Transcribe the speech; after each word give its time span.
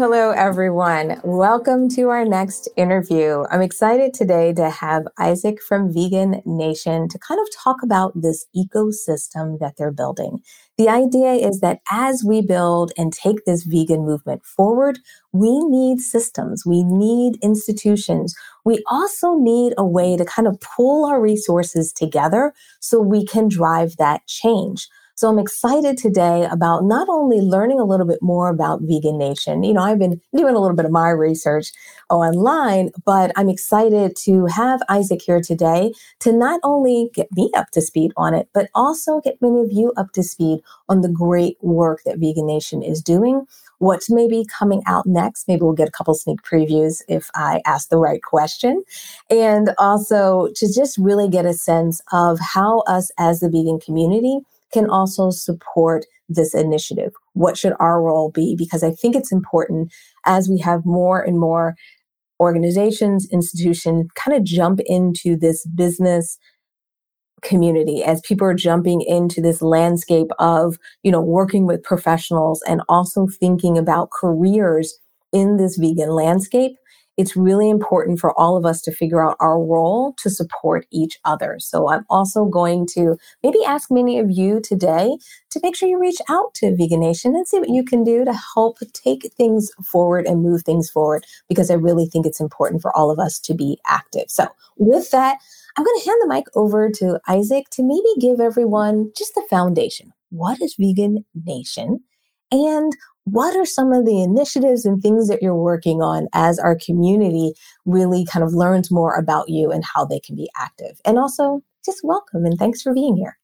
Hello, 0.00 0.30
everyone. 0.30 1.20
Welcome 1.24 1.88
to 1.88 2.10
our 2.10 2.24
next 2.24 2.68
interview. 2.76 3.42
I'm 3.50 3.62
excited 3.62 4.14
today 4.14 4.52
to 4.52 4.70
have 4.70 5.08
Isaac 5.18 5.60
from 5.60 5.92
Vegan 5.92 6.40
Nation 6.46 7.08
to 7.08 7.18
kind 7.18 7.40
of 7.40 7.48
talk 7.52 7.82
about 7.82 8.12
this 8.14 8.46
ecosystem 8.56 9.58
that 9.58 9.76
they're 9.76 9.90
building. 9.90 10.40
The 10.76 10.88
idea 10.88 11.32
is 11.32 11.58
that 11.62 11.80
as 11.90 12.22
we 12.24 12.42
build 12.42 12.92
and 12.96 13.12
take 13.12 13.44
this 13.44 13.64
vegan 13.64 14.06
movement 14.06 14.44
forward, 14.44 15.00
we 15.32 15.58
need 15.64 15.98
systems, 15.98 16.64
we 16.64 16.84
need 16.84 17.36
institutions. 17.42 18.36
We 18.64 18.84
also 18.88 19.34
need 19.36 19.74
a 19.76 19.84
way 19.84 20.16
to 20.16 20.24
kind 20.24 20.46
of 20.46 20.60
pull 20.60 21.06
our 21.06 21.20
resources 21.20 21.92
together 21.92 22.54
so 22.78 23.00
we 23.00 23.26
can 23.26 23.48
drive 23.48 23.96
that 23.96 24.24
change. 24.28 24.86
So 25.18 25.28
I'm 25.28 25.40
excited 25.40 25.98
today 25.98 26.46
about 26.48 26.84
not 26.84 27.08
only 27.08 27.40
learning 27.40 27.80
a 27.80 27.84
little 27.84 28.06
bit 28.06 28.22
more 28.22 28.48
about 28.48 28.82
Vegan 28.82 29.18
Nation. 29.18 29.64
You 29.64 29.74
know, 29.74 29.82
I've 29.82 29.98
been 29.98 30.20
doing 30.32 30.54
a 30.54 30.60
little 30.60 30.76
bit 30.76 30.84
of 30.84 30.92
my 30.92 31.10
research 31.10 31.72
online, 32.08 32.90
but 33.04 33.32
I'm 33.34 33.48
excited 33.48 34.14
to 34.26 34.46
have 34.46 34.80
Isaac 34.88 35.20
here 35.20 35.40
today 35.40 35.92
to 36.20 36.30
not 36.30 36.60
only 36.62 37.10
get 37.14 37.26
me 37.32 37.50
up 37.56 37.72
to 37.72 37.80
speed 37.80 38.12
on 38.16 38.32
it, 38.32 38.48
but 38.54 38.70
also 38.76 39.20
get 39.20 39.42
many 39.42 39.60
of 39.60 39.72
you 39.72 39.92
up 39.96 40.12
to 40.12 40.22
speed 40.22 40.60
on 40.88 41.00
the 41.00 41.08
great 41.08 41.56
work 41.62 42.00
that 42.06 42.18
Vegan 42.18 42.46
Nation 42.46 42.84
is 42.84 43.02
doing 43.02 43.44
what's 43.78 44.08
maybe 44.08 44.44
coming 44.44 44.82
out 44.86 45.04
next. 45.04 45.48
Maybe 45.48 45.62
we'll 45.62 45.72
get 45.72 45.88
a 45.88 45.92
couple 45.92 46.14
sneak 46.14 46.42
previews 46.42 47.02
if 47.08 47.28
I 47.34 47.60
ask 47.66 47.88
the 47.88 47.98
right 47.98 48.22
question. 48.22 48.84
And 49.30 49.70
also 49.78 50.50
to 50.54 50.72
just 50.72 50.96
really 50.96 51.28
get 51.28 51.44
a 51.44 51.54
sense 51.54 52.00
of 52.12 52.38
how 52.38 52.84
us 52.86 53.10
as 53.18 53.40
the 53.40 53.48
vegan 53.48 53.80
community 53.80 54.42
can 54.72 54.88
also 54.88 55.30
support 55.30 56.04
this 56.28 56.54
initiative. 56.54 57.12
What 57.32 57.56
should 57.56 57.72
our 57.80 58.02
role 58.02 58.30
be? 58.30 58.54
Because 58.56 58.82
I 58.82 58.90
think 58.90 59.16
it's 59.16 59.32
important 59.32 59.92
as 60.26 60.48
we 60.48 60.58
have 60.58 60.84
more 60.84 61.20
and 61.22 61.38
more 61.38 61.74
organizations, 62.40 63.26
institutions 63.32 64.06
kind 64.14 64.36
of 64.36 64.44
jump 64.44 64.80
into 64.86 65.36
this 65.36 65.66
business 65.66 66.38
community 67.42 68.02
as 68.02 68.20
people 68.20 68.46
are 68.46 68.54
jumping 68.54 69.00
into 69.00 69.40
this 69.40 69.62
landscape 69.62 70.28
of, 70.38 70.76
you 71.02 71.10
know, 71.10 71.20
working 71.20 71.66
with 71.66 71.82
professionals 71.82 72.62
and 72.68 72.82
also 72.88 73.26
thinking 73.40 73.78
about 73.78 74.10
careers 74.10 74.98
in 75.32 75.56
this 75.56 75.76
vegan 75.76 76.10
landscape 76.10 76.72
it's 77.18 77.36
really 77.36 77.68
important 77.68 78.20
for 78.20 78.32
all 78.38 78.56
of 78.56 78.64
us 78.64 78.80
to 78.82 78.92
figure 78.92 79.22
out 79.22 79.36
our 79.40 79.60
role 79.60 80.14
to 80.18 80.30
support 80.30 80.86
each 80.92 81.18
other. 81.24 81.56
So 81.58 81.90
I'm 81.90 82.04
also 82.08 82.44
going 82.44 82.86
to 82.94 83.16
maybe 83.42 83.58
ask 83.66 83.90
many 83.90 84.20
of 84.20 84.30
you 84.30 84.60
today 84.60 85.18
to 85.50 85.60
make 85.60 85.74
sure 85.74 85.88
you 85.88 86.00
reach 86.00 86.20
out 86.28 86.54
to 86.54 86.76
Vegan 86.76 87.00
Nation 87.00 87.34
and 87.34 87.46
see 87.46 87.58
what 87.58 87.70
you 87.70 87.84
can 87.84 88.04
do 88.04 88.24
to 88.24 88.32
help 88.54 88.78
take 88.94 89.32
things 89.36 89.70
forward 89.84 90.26
and 90.26 90.42
move 90.42 90.62
things 90.62 90.88
forward 90.88 91.26
because 91.48 91.72
I 91.72 91.74
really 91.74 92.06
think 92.06 92.24
it's 92.24 92.40
important 92.40 92.82
for 92.82 92.96
all 92.96 93.10
of 93.10 93.18
us 93.18 93.40
to 93.40 93.54
be 93.54 93.78
active. 93.84 94.26
So 94.28 94.46
with 94.76 95.10
that, 95.10 95.38
I'm 95.76 95.84
going 95.84 95.98
to 96.00 96.08
hand 96.08 96.20
the 96.22 96.32
mic 96.32 96.44
over 96.54 96.88
to 96.88 97.20
Isaac 97.26 97.68
to 97.72 97.82
maybe 97.82 98.20
give 98.20 98.38
everyone 98.38 99.10
just 99.16 99.34
the 99.34 99.46
foundation. 99.50 100.12
What 100.30 100.62
is 100.62 100.76
Vegan 100.78 101.24
Nation? 101.34 102.00
And 102.52 102.92
what 103.32 103.56
are 103.56 103.66
some 103.66 103.92
of 103.92 104.06
the 104.06 104.22
initiatives 104.22 104.84
and 104.84 105.02
things 105.02 105.28
that 105.28 105.42
you're 105.42 105.54
working 105.54 106.02
on 106.02 106.28
as 106.32 106.58
our 106.58 106.76
community 106.76 107.52
really 107.84 108.24
kind 108.24 108.44
of 108.44 108.54
learns 108.54 108.90
more 108.90 109.14
about 109.14 109.48
you 109.48 109.70
and 109.70 109.84
how 109.84 110.04
they 110.04 110.20
can 110.20 110.36
be 110.36 110.48
active? 110.56 111.00
And 111.04 111.18
also, 111.18 111.62
just 111.84 112.00
welcome 112.04 112.44
and 112.44 112.58
thanks 112.58 112.82
for 112.82 112.92
being 112.92 113.16
here. 113.16 113.38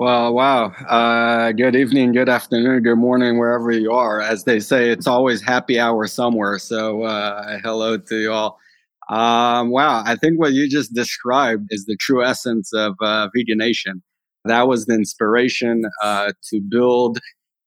Well, 0.00 0.34
wow. 0.34 0.66
Uh, 0.88 1.52
good 1.52 1.76
evening, 1.76 2.12
good 2.12 2.28
afternoon, 2.28 2.82
good 2.82 2.96
morning, 2.98 3.38
wherever 3.38 3.70
you 3.70 3.92
are. 3.92 4.20
As 4.20 4.44
they 4.44 4.58
say, 4.58 4.90
it's 4.90 5.06
always 5.06 5.40
happy 5.40 5.78
hour 5.78 6.06
somewhere. 6.06 6.58
So, 6.58 7.02
uh, 7.02 7.58
hello 7.62 7.96
to 7.96 8.16
you 8.16 8.32
all. 8.32 8.58
Um, 9.08 9.70
wow, 9.70 10.02
I 10.04 10.16
think 10.16 10.40
what 10.40 10.52
you 10.52 10.68
just 10.68 10.94
described 10.94 11.68
is 11.70 11.84
the 11.84 11.96
true 11.96 12.24
essence 12.24 12.72
of 12.72 12.94
uh, 13.00 13.28
Nation. 13.34 14.02
That 14.44 14.66
was 14.66 14.86
the 14.86 14.94
inspiration 14.94 15.84
uh, 16.02 16.32
to 16.50 16.60
build 16.60 17.18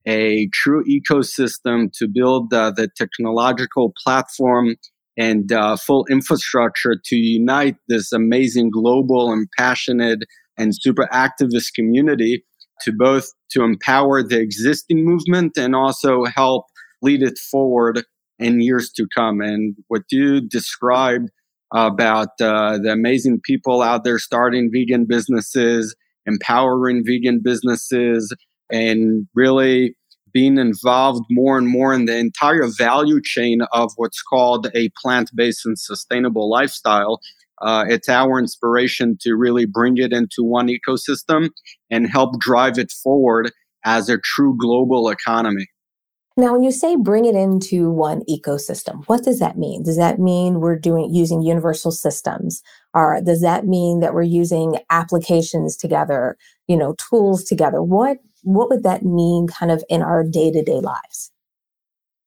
a 0.07 0.47
true 0.53 0.83
ecosystem 0.85 1.91
to 1.93 2.07
build 2.07 2.53
uh, 2.53 2.71
the 2.71 2.87
technological 2.97 3.93
platform 4.03 4.75
and 5.17 5.51
uh, 5.51 5.75
full 5.75 6.05
infrastructure 6.09 6.95
to 7.03 7.15
unite 7.15 7.75
this 7.87 8.11
amazing 8.13 8.69
global 8.69 9.31
and 9.31 9.47
passionate 9.57 10.19
and 10.57 10.73
super 10.73 11.07
activist 11.11 11.73
community 11.75 12.43
to 12.81 12.93
both 12.97 13.31
to 13.51 13.63
empower 13.63 14.23
the 14.23 14.39
existing 14.39 15.03
movement 15.03 15.57
and 15.57 15.75
also 15.75 16.23
help 16.25 16.65
lead 17.01 17.21
it 17.21 17.37
forward 17.37 18.03
in 18.39 18.61
years 18.61 18.91
to 18.91 19.07
come. 19.13 19.41
And 19.41 19.75
what 19.87 20.03
you 20.11 20.41
described 20.41 21.29
about 21.73 22.29
uh, 22.39 22.77
the 22.77 22.91
amazing 22.91 23.41
people 23.43 23.81
out 23.81 24.03
there 24.03 24.19
starting 24.19 24.69
vegan 24.71 25.05
businesses 25.05 25.95
empowering 26.27 27.03
vegan 27.05 27.39
businesses 27.43 28.33
and 28.71 29.27
really 29.33 29.95
being 30.33 30.57
involved 30.57 31.23
more 31.29 31.57
and 31.57 31.67
more 31.67 31.93
in 31.93 32.05
the 32.05 32.17
entire 32.17 32.67
value 32.77 33.21
chain 33.21 33.61
of 33.73 33.91
what's 33.95 34.21
called 34.21 34.67
a 34.75 34.89
plant 35.01 35.31
based 35.35 35.65
and 35.65 35.79
sustainable 35.79 36.49
lifestyle. 36.49 37.19
Uh, 37.61 37.85
it's 37.87 38.07
our 38.07 38.37
inspiration 38.37 39.17
to 39.19 39.35
really 39.35 39.65
bring 39.65 39.97
it 39.97 40.13
into 40.13 40.43
one 40.43 40.67
ecosystem 40.67 41.49
and 41.89 42.07
help 42.07 42.39
drive 42.39 42.77
it 42.77 42.91
forward 43.03 43.51
as 43.83 44.09
a 44.09 44.19
true 44.19 44.55
global 44.59 45.09
economy. 45.09 45.65
Now, 46.39 46.53
when 46.53 46.61
you 46.61 46.71
say 46.71 46.95
bring 46.95 47.25
it 47.25 47.33
into 47.33 47.89
one 47.89 48.21
ecosystem, 48.29 49.03
what 49.07 49.23
does 49.23 49.39
that 49.39 49.57
mean? 49.57 49.81
Does 49.81 49.97
that 49.97 50.19
mean 50.19 50.59
we're 50.59 50.77
doing 50.77 51.11
using 51.11 51.41
universal 51.41 51.89
systems? 51.89 52.61
Or 52.93 53.19
does 53.25 53.41
that 53.41 53.65
mean 53.65 54.01
that 54.01 54.13
we're 54.13 54.21
using 54.21 54.77
applications 54.91 55.75
together, 55.75 56.37
you 56.67 56.77
know, 56.77 56.93
tools 57.09 57.43
together? 57.43 57.81
What 57.81 58.17
what 58.43 58.69
would 58.69 58.83
that 58.83 59.03
mean 59.03 59.47
kind 59.47 59.71
of 59.71 59.83
in 59.89 60.01
our 60.01 60.23
day-to-day 60.23 60.79
lives? 60.79 61.31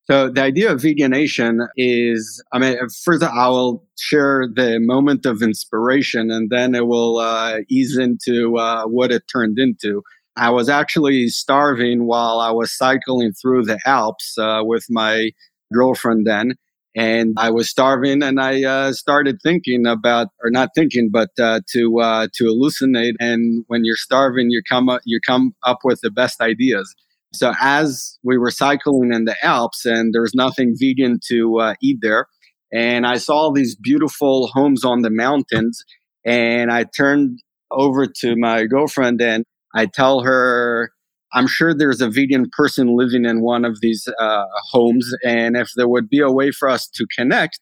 So 0.04 0.28
the 0.28 0.42
idea 0.42 0.72
of 0.72 0.82
Vegan 0.82 1.12
Nation 1.12 1.68
is, 1.76 2.42
I 2.52 2.58
mean, 2.58 2.76
first 3.04 3.22
I 3.22 3.48
will 3.48 3.86
share 3.96 4.48
the 4.52 4.80
moment 4.80 5.24
of 5.24 5.40
inspiration 5.40 6.32
and 6.32 6.50
then 6.50 6.74
it 6.74 6.88
will 6.88 7.18
uh, 7.18 7.58
ease 7.68 7.96
into 7.96 8.56
uh, 8.58 8.86
what 8.86 9.12
it 9.12 9.22
turned 9.32 9.58
into. 9.58 10.02
I 10.36 10.50
was 10.50 10.68
actually 10.68 11.28
starving 11.28 12.06
while 12.06 12.40
I 12.40 12.50
was 12.50 12.76
cycling 12.76 13.32
through 13.32 13.66
the 13.66 13.78
Alps 13.86 14.36
uh, 14.36 14.62
with 14.64 14.86
my 14.88 15.30
girlfriend 15.72 16.26
then. 16.26 16.54
And 16.96 17.36
I 17.38 17.50
was 17.50 17.70
starving 17.70 18.22
and 18.22 18.40
I 18.40 18.64
uh, 18.64 18.92
started 18.92 19.38
thinking 19.42 19.86
about, 19.86 20.28
or 20.42 20.50
not 20.50 20.70
thinking, 20.74 21.10
but 21.12 21.30
uh, 21.38 21.60
to, 21.72 22.00
uh, 22.00 22.26
to 22.34 22.44
hallucinate. 22.44 23.14
And 23.20 23.64
when 23.68 23.84
you're 23.84 23.96
starving, 23.96 24.50
you 24.50 24.62
come, 24.68 24.88
up, 24.88 25.00
you 25.04 25.20
come 25.24 25.54
up 25.64 25.78
with 25.84 26.00
the 26.02 26.10
best 26.10 26.40
ideas. 26.40 26.92
So 27.32 27.52
as 27.60 28.18
we 28.24 28.38
were 28.38 28.50
cycling 28.50 29.12
in 29.12 29.24
the 29.24 29.36
Alps 29.44 29.86
and 29.86 30.12
there's 30.12 30.34
nothing 30.34 30.74
vegan 30.76 31.20
to 31.28 31.58
uh, 31.60 31.74
eat 31.80 31.98
there, 32.02 32.26
and 32.72 33.06
I 33.06 33.18
saw 33.18 33.52
these 33.52 33.76
beautiful 33.76 34.48
homes 34.48 34.84
on 34.84 35.02
the 35.02 35.10
mountains, 35.10 35.84
and 36.24 36.72
I 36.72 36.84
turned 36.84 37.38
over 37.70 38.06
to 38.06 38.34
my 38.36 38.64
girlfriend 38.64 39.20
and 39.20 39.44
I 39.74 39.86
tell 39.86 40.22
her, 40.22 40.90
I'm 41.32 41.46
sure 41.46 41.74
there's 41.74 42.00
a 42.00 42.10
vegan 42.10 42.50
person 42.50 42.96
living 42.96 43.24
in 43.24 43.40
one 43.40 43.64
of 43.64 43.80
these 43.80 44.08
uh, 44.18 44.44
homes. 44.70 45.08
And 45.24 45.56
if 45.56 45.70
there 45.76 45.88
would 45.88 46.08
be 46.08 46.20
a 46.20 46.30
way 46.30 46.50
for 46.50 46.68
us 46.68 46.88
to 46.88 47.06
connect, 47.16 47.60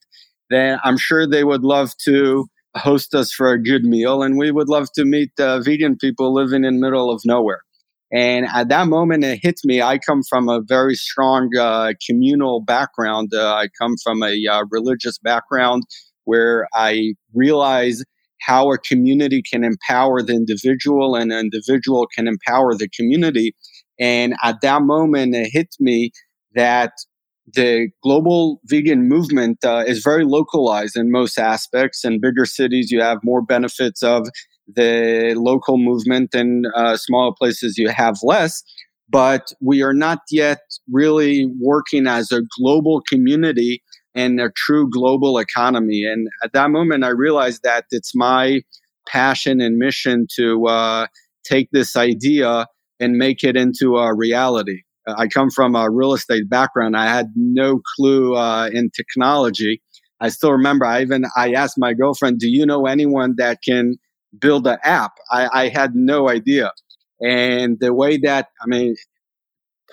then 0.50 0.78
I'm 0.84 0.96
sure 0.96 1.26
they 1.26 1.44
would 1.44 1.62
love 1.62 1.92
to 2.04 2.46
host 2.76 3.14
us 3.14 3.32
for 3.32 3.52
a 3.52 3.62
good 3.62 3.84
meal. 3.84 4.22
And 4.22 4.38
we 4.38 4.50
would 4.50 4.68
love 4.68 4.88
to 4.94 5.04
meet 5.04 5.30
uh, 5.38 5.60
vegan 5.60 5.96
people 5.96 6.32
living 6.32 6.64
in 6.64 6.80
middle 6.80 7.10
of 7.10 7.20
nowhere. 7.24 7.62
And 8.10 8.46
at 8.46 8.70
that 8.70 8.88
moment, 8.88 9.24
it 9.24 9.40
hit 9.42 9.60
me. 9.64 9.82
I 9.82 9.98
come 9.98 10.22
from 10.22 10.48
a 10.48 10.62
very 10.62 10.94
strong 10.94 11.50
uh, 11.58 11.92
communal 12.06 12.62
background. 12.62 13.32
Uh, 13.34 13.54
I 13.54 13.68
come 13.78 13.96
from 14.02 14.22
a 14.22 14.34
uh, 14.50 14.64
religious 14.70 15.18
background 15.18 15.82
where 16.24 16.66
I 16.74 17.14
realize 17.34 18.02
how 18.40 18.72
a 18.72 18.78
community 18.78 19.42
can 19.42 19.64
empower 19.64 20.22
the 20.22 20.34
individual 20.34 21.14
and 21.14 21.32
an 21.32 21.38
individual 21.38 22.06
can 22.06 22.28
empower 22.28 22.74
the 22.74 22.88
community. 22.88 23.54
And 23.98 24.34
at 24.42 24.60
that 24.62 24.82
moment, 24.82 25.34
it 25.34 25.50
hit 25.52 25.74
me 25.80 26.12
that 26.54 26.92
the 27.54 27.88
global 28.02 28.60
vegan 28.64 29.08
movement 29.08 29.64
uh, 29.64 29.84
is 29.86 30.02
very 30.02 30.24
localized 30.24 30.96
in 30.96 31.10
most 31.10 31.38
aspects. 31.38 32.04
In 32.04 32.20
bigger 32.20 32.44
cities, 32.44 32.90
you 32.90 33.00
have 33.00 33.18
more 33.24 33.42
benefits 33.42 34.02
of 34.02 34.28
the 34.66 35.34
local 35.36 35.78
movement, 35.78 36.34
and 36.34 36.66
uh, 36.74 36.96
smaller 36.96 37.34
places, 37.38 37.78
you 37.78 37.88
have 37.88 38.18
less. 38.22 38.62
But 39.08 39.52
we 39.62 39.82
are 39.82 39.94
not 39.94 40.18
yet 40.30 40.60
really 40.92 41.46
working 41.58 42.06
as 42.06 42.30
a 42.30 42.42
global 42.60 43.00
community 43.08 43.82
and 44.18 44.40
a 44.40 44.50
true 44.56 44.90
global 44.90 45.38
economy. 45.38 46.02
And 46.04 46.26
at 46.42 46.52
that 46.52 46.70
moment, 46.70 47.04
I 47.04 47.10
realized 47.10 47.62
that 47.62 47.84
it's 47.92 48.14
my 48.16 48.62
passion 49.06 49.60
and 49.60 49.78
mission 49.78 50.26
to 50.36 50.66
uh, 50.66 51.06
take 51.44 51.68
this 51.70 51.96
idea 51.96 52.66
and 52.98 53.16
make 53.16 53.44
it 53.44 53.56
into 53.56 53.96
a 53.96 54.14
reality. 54.14 54.82
I 55.06 55.28
come 55.28 55.50
from 55.50 55.76
a 55.76 55.88
real 55.88 56.12
estate 56.14 56.50
background. 56.50 56.96
I 56.96 57.06
had 57.06 57.28
no 57.36 57.80
clue 57.96 58.34
uh, 58.34 58.68
in 58.72 58.90
technology. 58.90 59.80
I 60.20 60.28
still 60.30 60.52
remember. 60.52 60.84
I 60.84 61.00
even 61.00 61.24
I 61.36 61.52
asked 61.52 61.78
my 61.78 61.94
girlfriend, 61.94 62.40
"Do 62.40 62.48
you 62.48 62.66
know 62.66 62.86
anyone 62.86 63.34
that 63.38 63.58
can 63.66 63.94
build 64.38 64.66
an 64.66 64.78
app?" 64.82 65.12
I, 65.30 65.48
I 65.52 65.68
had 65.68 65.94
no 65.94 66.28
idea. 66.28 66.72
And 67.22 67.78
the 67.80 67.94
way 67.94 68.18
that 68.18 68.48
I 68.60 68.66
mean, 68.66 68.96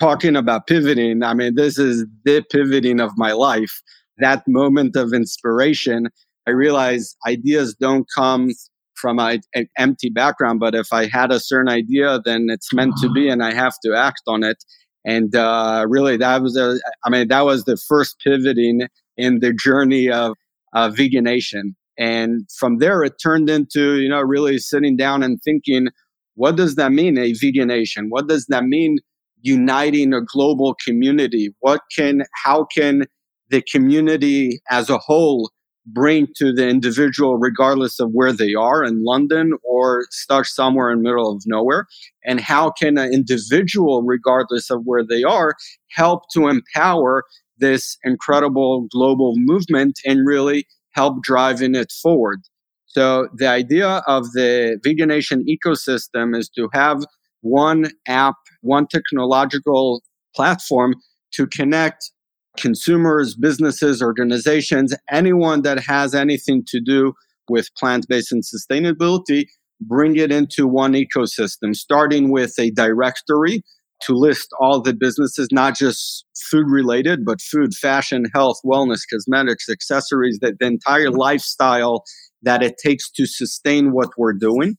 talking 0.00 0.36
about 0.36 0.66
pivoting, 0.66 1.22
I 1.22 1.32
mean, 1.32 1.54
this 1.54 1.78
is 1.78 2.04
the 2.24 2.44
pivoting 2.50 3.00
of 3.00 3.12
my 3.16 3.32
life. 3.32 3.80
That 4.18 4.42
moment 4.46 4.96
of 4.96 5.12
inspiration, 5.12 6.08
I 6.46 6.50
realized 6.52 7.16
ideas 7.26 7.74
don't 7.74 8.06
come 8.16 8.50
from 8.94 9.18
an 9.18 9.68
empty 9.76 10.08
background, 10.08 10.58
but 10.58 10.74
if 10.74 10.92
I 10.92 11.06
had 11.06 11.30
a 11.30 11.40
certain 11.40 11.68
idea, 11.68 12.20
then 12.24 12.46
it's 12.48 12.72
meant 12.72 12.94
to 13.02 13.10
be, 13.10 13.28
and 13.28 13.44
I 13.44 13.52
have 13.52 13.74
to 13.84 13.94
act 13.94 14.22
on 14.26 14.42
it. 14.42 14.64
And 15.04 15.36
uh, 15.36 15.84
really, 15.88 16.16
that 16.16 16.42
was 16.42 16.56
a, 16.56 16.78
I 17.04 17.10
mean, 17.10 17.28
that 17.28 17.44
was 17.44 17.64
the 17.64 17.76
first 17.76 18.16
pivoting 18.24 18.88
in 19.16 19.40
the 19.40 19.52
journey 19.52 20.10
of 20.10 20.34
uh, 20.72 20.90
veganation. 20.90 21.74
And 21.98 22.48
from 22.58 22.78
there, 22.78 23.04
it 23.04 23.14
turned 23.22 23.48
into, 23.48 24.00
you 24.00 24.08
know, 24.08 24.20
really 24.20 24.58
sitting 24.58 24.96
down 24.96 25.22
and 25.22 25.40
thinking, 25.42 25.88
what 26.34 26.56
does 26.56 26.74
that 26.74 26.92
mean, 26.92 27.16
a 27.18 27.32
veganation? 27.32 28.06
What 28.08 28.28
does 28.28 28.46
that 28.46 28.64
mean, 28.64 28.98
uniting 29.42 30.12
a 30.12 30.20
global 30.22 30.74
community? 30.84 31.54
What 31.60 31.82
can, 31.94 32.24
how 32.44 32.66
can 32.76 33.04
the 33.50 33.62
community 33.62 34.60
as 34.70 34.90
a 34.90 34.98
whole 34.98 35.50
bring 35.86 36.26
to 36.36 36.52
the 36.52 36.66
individual 36.68 37.36
regardless 37.36 38.00
of 38.00 38.10
where 38.10 38.32
they 38.32 38.54
are 38.54 38.82
in 38.82 39.04
London 39.04 39.52
or 39.62 40.04
stuck 40.10 40.44
somewhere 40.44 40.90
in 40.90 40.98
the 40.98 41.04
middle 41.04 41.30
of 41.30 41.42
nowhere? 41.46 41.86
And 42.24 42.40
how 42.40 42.70
can 42.70 42.98
an 42.98 43.12
individual, 43.12 44.02
regardless 44.02 44.70
of 44.70 44.82
where 44.84 45.04
they 45.04 45.22
are, 45.22 45.54
help 45.90 46.22
to 46.32 46.48
empower 46.48 47.22
this 47.58 47.96
incredible 48.04 48.88
global 48.92 49.34
movement 49.36 50.00
and 50.04 50.26
really 50.26 50.66
help 50.92 51.22
driving 51.22 51.74
it 51.74 51.92
forward? 52.02 52.40
So 52.86 53.28
the 53.34 53.48
idea 53.48 54.02
of 54.06 54.32
the 54.32 54.80
veganation 54.84 55.44
ecosystem 55.46 56.36
is 56.36 56.48
to 56.56 56.68
have 56.72 57.04
one 57.42 57.90
app, 58.08 58.34
one 58.62 58.86
technological 58.86 60.02
platform 60.34 60.94
to 61.32 61.46
connect 61.46 62.10
consumers, 62.56 63.34
businesses, 63.34 64.02
organizations, 64.02 64.94
anyone 65.10 65.62
that 65.62 65.80
has 65.80 66.14
anything 66.14 66.64
to 66.68 66.80
do 66.80 67.12
with 67.48 67.74
plant 67.76 68.06
based 68.08 68.32
and 68.32 68.42
sustainability, 68.42 69.46
bring 69.80 70.16
it 70.16 70.32
into 70.32 70.66
one 70.66 70.94
ecosystem, 70.94 71.74
starting 71.74 72.30
with 72.30 72.54
a 72.58 72.70
directory 72.70 73.62
to 74.02 74.12
list 74.12 74.48
all 74.60 74.80
the 74.80 74.94
businesses, 74.94 75.48
not 75.52 75.76
just 75.76 76.26
food 76.50 76.66
related, 76.68 77.24
but 77.24 77.40
food, 77.40 77.74
fashion, 77.74 78.24
health, 78.34 78.58
wellness, 78.64 79.00
cosmetics, 79.10 79.68
accessories, 79.70 80.38
that 80.42 80.58
the 80.58 80.66
entire 80.66 81.10
lifestyle 81.10 82.04
that 82.42 82.62
it 82.62 82.76
takes 82.82 83.10
to 83.10 83.26
sustain 83.26 83.92
what 83.92 84.10
we're 84.18 84.34
doing. 84.34 84.76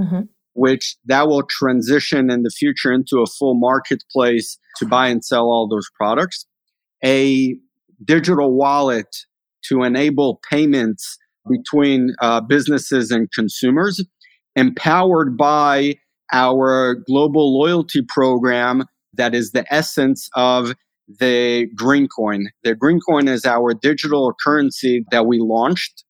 Mm-hmm. 0.00 0.22
Which 0.54 0.96
that 1.04 1.28
will 1.28 1.44
transition 1.44 2.28
in 2.28 2.42
the 2.42 2.50
future 2.50 2.92
into 2.92 3.20
a 3.20 3.26
full 3.26 3.54
marketplace 3.54 4.58
to 4.78 4.86
buy 4.86 5.06
and 5.08 5.24
sell 5.24 5.44
all 5.44 5.68
those 5.68 5.88
products 5.96 6.44
a 7.04 7.56
digital 8.04 8.54
wallet 8.54 9.16
to 9.64 9.82
enable 9.82 10.40
payments 10.50 11.18
between 11.48 12.14
uh, 12.20 12.40
businesses 12.40 13.10
and 13.10 13.30
consumers, 13.32 14.04
empowered 14.56 15.36
by 15.36 15.96
our 16.32 16.94
global 17.06 17.58
loyalty 17.58 18.02
program 18.02 18.84
that 19.14 19.34
is 19.34 19.50
the 19.52 19.64
essence 19.72 20.28
of 20.34 20.74
the 21.18 21.66
green 21.74 22.06
coin. 22.08 22.48
The 22.62 22.74
green 22.74 23.00
coin 23.00 23.26
is 23.26 23.44
our 23.44 23.74
digital 23.74 24.32
currency 24.44 25.04
that 25.10 25.26
we 25.26 25.40
launched, 25.40 26.04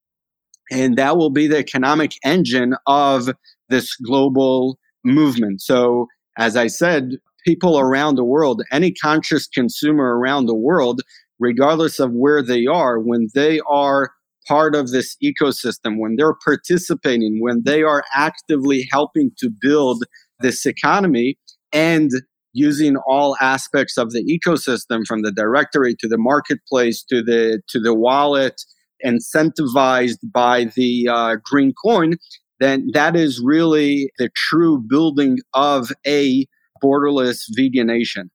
and 0.71 0.97
that 0.97 1.17
will 1.17 1.31
be 1.31 1.47
the 1.47 1.59
economic 1.59 2.13
engine 2.25 2.75
of 2.87 3.31
this 3.69 3.97
global 3.97 4.79
movement. 5.05 5.63
So, 5.63 6.07
as 6.37 6.57
I 6.57 6.67
said, 6.67 7.13
people 7.45 7.79
around 7.79 8.17
the 8.17 8.25
world, 8.25 8.63
any 8.73 8.93
conscious 8.93 9.47
consumer 9.47 10.19
around 10.19 10.47
the 10.47 10.55
world, 10.55 11.03
regardless 11.39 11.99
of 11.99 12.13
where 12.13 12.43
they 12.43 12.67
are, 12.67 12.99
when 12.99 13.29
they 13.35 13.61
are 13.71 14.11
part 14.49 14.75
of 14.75 14.91
this 14.91 15.17
ecosystem, 15.23 15.99
when 15.99 16.17
they're 16.17 16.37
participating, 16.45 17.39
when 17.41 17.63
they 17.65 17.83
are 17.83 18.03
actively 18.15 18.87
helping 18.91 19.31
to 19.39 19.51
build 19.61 20.05
this 20.41 20.67
economy 20.67 21.37
and 21.73 22.11
using 22.53 22.97
all 23.07 23.37
aspects 23.41 23.97
of 23.97 24.11
the 24.11 24.25
ecosystem 24.25 25.03
from 25.07 25.23
the 25.23 25.33
directory 25.33 25.95
to 25.95 26.09
the 26.09 26.19
marketplace 26.19 27.05
to 27.05 27.23
the 27.23 27.63
to 27.69 27.79
the 27.79 27.95
wallet 27.95 28.61
incentivized 29.05 30.19
by 30.33 30.65
the 30.75 31.09
uh, 31.09 31.37
green 31.45 31.73
coin 31.85 32.15
then 32.59 32.89
that 32.93 33.17
is 33.17 33.41
really 33.43 34.11
the 34.19 34.31
true 34.37 34.83
building 34.87 35.39
of 35.55 35.91
a 36.07 36.47
borderless 36.83 37.45
vegan 37.51 37.87
nation. 37.87 38.31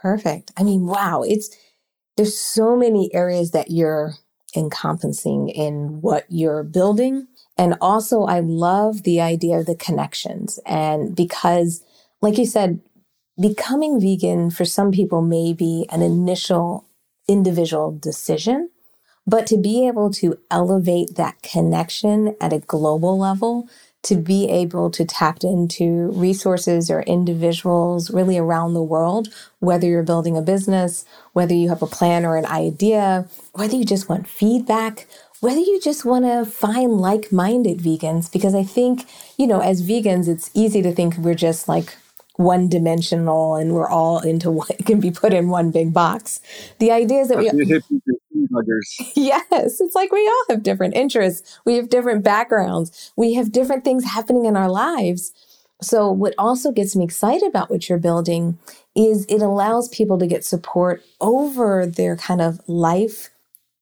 Perfect. 0.00 0.50
I 0.56 0.62
mean, 0.62 0.86
wow, 0.86 1.22
it's 1.22 1.56
there's 2.16 2.36
so 2.36 2.76
many 2.76 3.12
areas 3.14 3.52
that 3.52 3.70
you're 3.70 4.14
encompassing 4.54 5.48
in 5.48 6.00
what 6.02 6.26
you're 6.28 6.62
building. 6.62 7.26
And 7.56 7.76
also 7.80 8.24
I 8.24 8.40
love 8.40 9.02
the 9.02 9.20
idea 9.20 9.58
of 9.58 9.66
the 9.66 9.76
connections. 9.76 10.58
And 10.66 11.14
because, 11.14 11.84
like 12.20 12.38
you 12.38 12.46
said, 12.46 12.80
becoming 13.40 14.00
vegan 14.00 14.50
for 14.50 14.64
some 14.64 14.90
people 14.90 15.22
may 15.22 15.52
be 15.52 15.86
an 15.90 16.02
initial 16.02 16.84
individual 17.28 17.96
decision, 17.96 18.70
but 19.26 19.46
to 19.46 19.56
be 19.56 19.86
able 19.86 20.10
to 20.10 20.38
elevate 20.50 21.14
that 21.14 21.42
connection 21.42 22.36
at 22.40 22.52
a 22.52 22.58
global 22.58 23.18
level 23.18 23.68
to 24.02 24.16
be 24.16 24.48
able 24.48 24.90
to 24.90 25.04
tap 25.04 25.38
into 25.42 26.10
resources 26.12 26.90
or 26.90 27.02
individuals 27.02 28.10
really 28.10 28.36
around 28.36 28.74
the 28.74 28.82
world, 28.82 29.28
whether 29.60 29.86
you're 29.86 30.02
building 30.02 30.36
a 30.36 30.42
business, 30.42 31.04
whether 31.32 31.54
you 31.54 31.68
have 31.68 31.82
a 31.82 31.86
plan 31.86 32.24
or 32.24 32.36
an 32.36 32.46
idea, 32.46 33.26
whether 33.52 33.76
you 33.76 33.84
just 33.84 34.08
want 34.08 34.28
feedback, 34.28 35.06
whether 35.40 35.60
you 35.60 35.80
just 35.80 36.04
want 36.04 36.24
to 36.24 36.44
find 36.44 37.00
like 37.00 37.32
minded 37.32 37.78
vegans. 37.78 38.30
Because 38.30 38.54
I 38.54 38.64
think, 38.64 39.06
you 39.36 39.46
know, 39.46 39.60
as 39.60 39.82
vegans, 39.82 40.28
it's 40.28 40.50
easy 40.54 40.82
to 40.82 40.92
think 40.92 41.16
we're 41.16 41.34
just 41.34 41.68
like 41.68 41.96
one 42.36 42.68
dimensional 42.68 43.56
and 43.56 43.72
we're 43.72 43.88
all 43.88 44.20
into 44.20 44.50
what 44.58 44.84
can 44.86 45.00
be 45.00 45.10
put 45.10 45.32
in 45.32 45.48
one 45.48 45.70
big 45.70 45.92
box. 45.92 46.40
The 46.78 46.90
idea 46.90 47.20
is 47.20 47.28
that 47.28 47.38
we 47.38 47.48
Yes, 49.16 49.80
it's 49.80 49.94
like 49.94 50.12
we 50.12 50.26
all 50.26 50.44
have 50.50 50.62
different 50.62 50.94
interests. 50.94 51.58
We 51.64 51.76
have 51.76 51.88
different 51.88 52.24
backgrounds. 52.24 53.12
We 53.16 53.34
have 53.34 53.52
different 53.52 53.84
things 53.84 54.04
happening 54.04 54.46
in 54.46 54.56
our 54.56 54.70
lives. 54.70 55.32
So 55.80 56.10
what 56.10 56.34
also 56.38 56.70
gets 56.70 56.94
me 56.94 57.04
excited 57.04 57.48
about 57.48 57.70
what 57.70 57.88
you're 57.88 57.98
building 57.98 58.58
is 58.94 59.24
it 59.26 59.42
allows 59.42 59.88
people 59.88 60.18
to 60.18 60.26
get 60.26 60.44
support 60.44 61.02
over 61.20 61.86
their 61.86 62.16
kind 62.16 62.40
of 62.40 62.60
life 62.68 63.30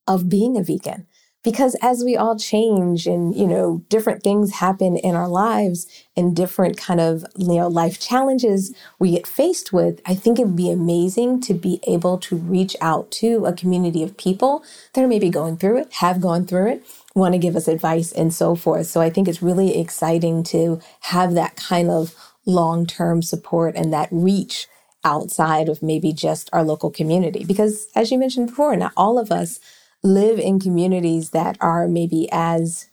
of 0.07 0.29
being 0.29 0.57
a 0.57 0.63
vegan 0.63 1.05
because 1.43 1.75
as 1.81 2.03
we 2.03 2.15
all 2.15 2.37
change 2.37 3.07
and 3.07 3.35
you 3.35 3.47
know 3.47 3.83
different 3.89 4.23
things 4.23 4.53
happen 4.53 4.97
in 4.97 5.15
our 5.15 5.27
lives 5.27 5.87
and 6.15 6.35
different 6.35 6.77
kind 6.77 6.99
of 6.99 7.25
you 7.35 7.47
know 7.47 7.67
life 7.67 7.99
challenges 7.99 8.73
we 8.99 9.11
get 9.11 9.27
faced 9.27 9.73
with 9.73 10.01
i 10.05 10.13
think 10.13 10.39
it'd 10.39 10.55
be 10.55 10.71
amazing 10.71 11.39
to 11.41 11.53
be 11.53 11.79
able 11.87 12.17
to 12.17 12.35
reach 12.35 12.75
out 12.81 13.09
to 13.11 13.45
a 13.45 13.53
community 13.53 14.03
of 14.03 14.17
people 14.17 14.63
that 14.93 15.03
are 15.03 15.07
maybe 15.07 15.29
going 15.29 15.57
through 15.57 15.77
it 15.77 15.91
have 15.93 16.21
gone 16.21 16.45
through 16.45 16.67
it 16.67 16.85
want 17.15 17.33
to 17.33 17.39
give 17.39 17.55
us 17.55 17.67
advice 17.67 18.11
and 18.11 18.33
so 18.33 18.55
forth. 18.55 18.87
So 18.87 19.01
i 19.01 19.09
think 19.09 19.27
it's 19.27 19.41
really 19.41 19.79
exciting 19.79 20.43
to 20.43 20.79
have 21.01 21.33
that 21.33 21.55
kind 21.55 21.89
of 21.89 22.15
long-term 22.45 23.21
support 23.21 23.75
and 23.75 23.93
that 23.93 24.09
reach 24.11 24.67
outside 25.03 25.67
of 25.67 25.81
maybe 25.81 26.13
just 26.13 26.49
our 26.53 26.63
local 26.63 26.91
community. 26.91 27.43
Because 27.43 27.87
as 27.95 28.11
you 28.11 28.17
mentioned 28.17 28.47
before 28.47 28.75
not 28.75 28.93
all 28.95 29.17
of 29.19 29.31
us 29.31 29.59
live 30.03 30.39
in 30.39 30.59
communities 30.59 31.29
that 31.31 31.57
are 31.61 31.87
maybe 31.87 32.27
as 32.31 32.89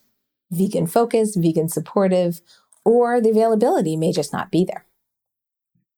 vegan 0.51 0.87
focused, 0.87 1.41
vegan 1.41 1.69
supportive, 1.69 2.41
or 2.85 3.21
the 3.21 3.31
availability 3.31 3.97
may 3.97 4.13
just 4.13 4.33
not 4.33 4.51
be 4.51 4.65
there. 4.65 4.85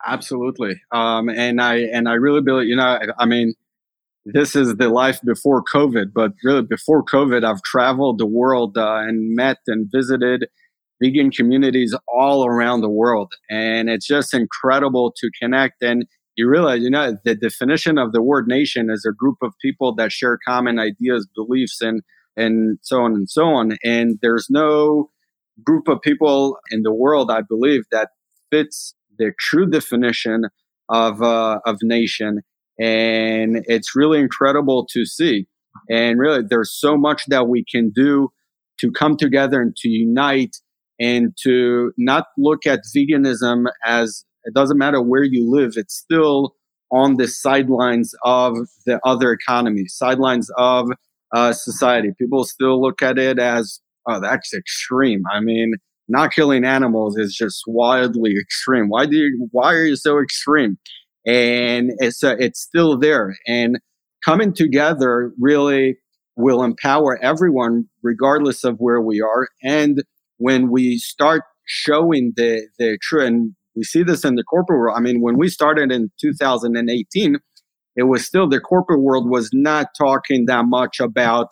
Absolutely. 0.06 0.80
Um, 0.92 1.28
and 1.28 1.60
I 1.60 1.76
and 1.76 2.08
I 2.08 2.14
really 2.14 2.40
believe, 2.40 2.68
you 2.68 2.76
know, 2.76 2.82
I, 2.82 3.06
I 3.18 3.26
mean, 3.26 3.54
this 4.24 4.56
is 4.56 4.76
the 4.76 4.88
life 4.88 5.20
before 5.22 5.62
COVID, 5.62 6.12
but 6.14 6.32
really 6.42 6.62
before 6.62 7.04
COVID, 7.04 7.44
I've 7.44 7.62
traveled 7.62 8.18
the 8.18 8.26
world 8.26 8.78
uh, 8.78 8.96
and 8.96 9.34
met 9.34 9.58
and 9.66 9.90
visited 9.92 10.48
vegan 11.02 11.30
communities 11.30 11.94
all 12.08 12.46
around 12.46 12.80
the 12.80 12.90
world. 12.90 13.32
And 13.48 13.88
it's 13.88 14.06
just 14.06 14.34
incredible 14.34 15.12
to 15.16 15.30
connect. 15.40 15.82
And 15.82 16.06
you 16.40 16.48
realize, 16.48 16.82
you 16.82 16.90
know, 16.90 17.16
the 17.24 17.34
definition 17.34 17.98
of 17.98 18.12
the 18.12 18.22
word 18.22 18.46
nation 18.48 18.88
is 18.90 19.04
a 19.06 19.12
group 19.12 19.36
of 19.42 19.52
people 19.60 19.94
that 19.96 20.10
share 20.10 20.38
common 20.48 20.78
ideas, 20.78 21.28
beliefs, 21.34 21.80
and 21.82 22.02
and 22.36 22.78
so 22.80 23.02
on 23.02 23.12
and 23.12 23.28
so 23.28 23.44
on. 23.48 23.76
And 23.84 24.18
there's 24.22 24.48
no 24.48 25.10
group 25.62 25.86
of 25.86 26.00
people 26.00 26.56
in 26.70 26.82
the 26.82 26.94
world, 26.94 27.30
I 27.30 27.42
believe, 27.42 27.82
that 27.92 28.08
fits 28.50 28.94
the 29.18 29.32
true 29.38 29.68
definition 29.68 30.44
of 30.88 31.22
uh, 31.22 31.60
of 31.66 31.76
nation. 31.82 32.40
And 32.78 33.62
it's 33.66 33.94
really 33.94 34.18
incredible 34.18 34.86
to 34.92 35.04
see. 35.04 35.46
And 35.90 36.18
really, 36.18 36.42
there's 36.48 36.72
so 36.72 36.96
much 36.96 37.24
that 37.28 37.48
we 37.48 37.64
can 37.70 37.90
do 37.90 38.30
to 38.80 38.90
come 38.90 39.18
together 39.18 39.60
and 39.60 39.76
to 39.76 39.88
unite 39.90 40.56
and 40.98 41.36
to 41.42 41.92
not 41.98 42.26
look 42.38 42.66
at 42.66 42.80
veganism 42.96 43.66
as 43.84 44.24
it 44.44 44.54
doesn't 44.54 44.78
matter 44.78 45.00
where 45.00 45.22
you 45.24 45.50
live, 45.50 45.72
it's 45.76 45.96
still 45.96 46.54
on 46.92 47.16
the 47.16 47.28
sidelines 47.28 48.14
of 48.24 48.56
the 48.86 48.98
other 49.04 49.32
economy, 49.32 49.84
sidelines 49.86 50.50
of 50.56 50.88
uh, 51.34 51.52
society. 51.52 52.10
People 52.18 52.44
still 52.44 52.80
look 52.82 53.02
at 53.02 53.18
it 53.18 53.38
as, 53.38 53.80
oh, 54.08 54.20
that's 54.20 54.52
extreme. 54.52 55.22
I 55.32 55.40
mean, 55.40 55.74
not 56.08 56.32
killing 56.32 56.64
animals 56.64 57.16
is 57.16 57.34
just 57.34 57.62
wildly 57.66 58.34
extreme. 58.40 58.88
Why 58.88 59.06
do 59.06 59.16
you, 59.16 59.48
why 59.52 59.72
are 59.72 59.84
you 59.84 59.96
so 59.96 60.20
extreme? 60.20 60.78
And 61.26 61.92
it's 61.98 62.24
uh, 62.24 62.36
it's 62.38 62.60
still 62.60 62.98
there. 62.98 63.36
And 63.46 63.78
coming 64.24 64.52
together 64.52 65.32
really 65.38 65.98
will 66.36 66.64
empower 66.64 67.22
everyone, 67.22 67.84
regardless 68.02 68.64
of 68.64 68.76
where 68.78 69.00
we 69.00 69.20
are. 69.20 69.48
And 69.62 70.02
when 70.38 70.70
we 70.70 70.98
start 70.98 71.42
showing 71.66 72.32
the 72.36 72.66
the 72.78 72.98
true 73.02 73.24
and 73.24 73.54
we 73.80 73.84
see 73.84 74.02
this 74.02 74.26
in 74.26 74.34
the 74.34 74.44
corporate 74.44 74.78
world. 74.78 74.94
I 74.94 75.00
mean, 75.00 75.22
when 75.22 75.38
we 75.38 75.48
started 75.48 75.90
in 75.90 76.10
2018, 76.20 77.38
it 77.96 78.02
was 78.02 78.26
still 78.26 78.46
the 78.46 78.60
corporate 78.60 79.00
world 79.00 79.30
was 79.30 79.48
not 79.54 79.86
talking 79.96 80.44
that 80.46 80.66
much 80.66 81.00
about 81.00 81.48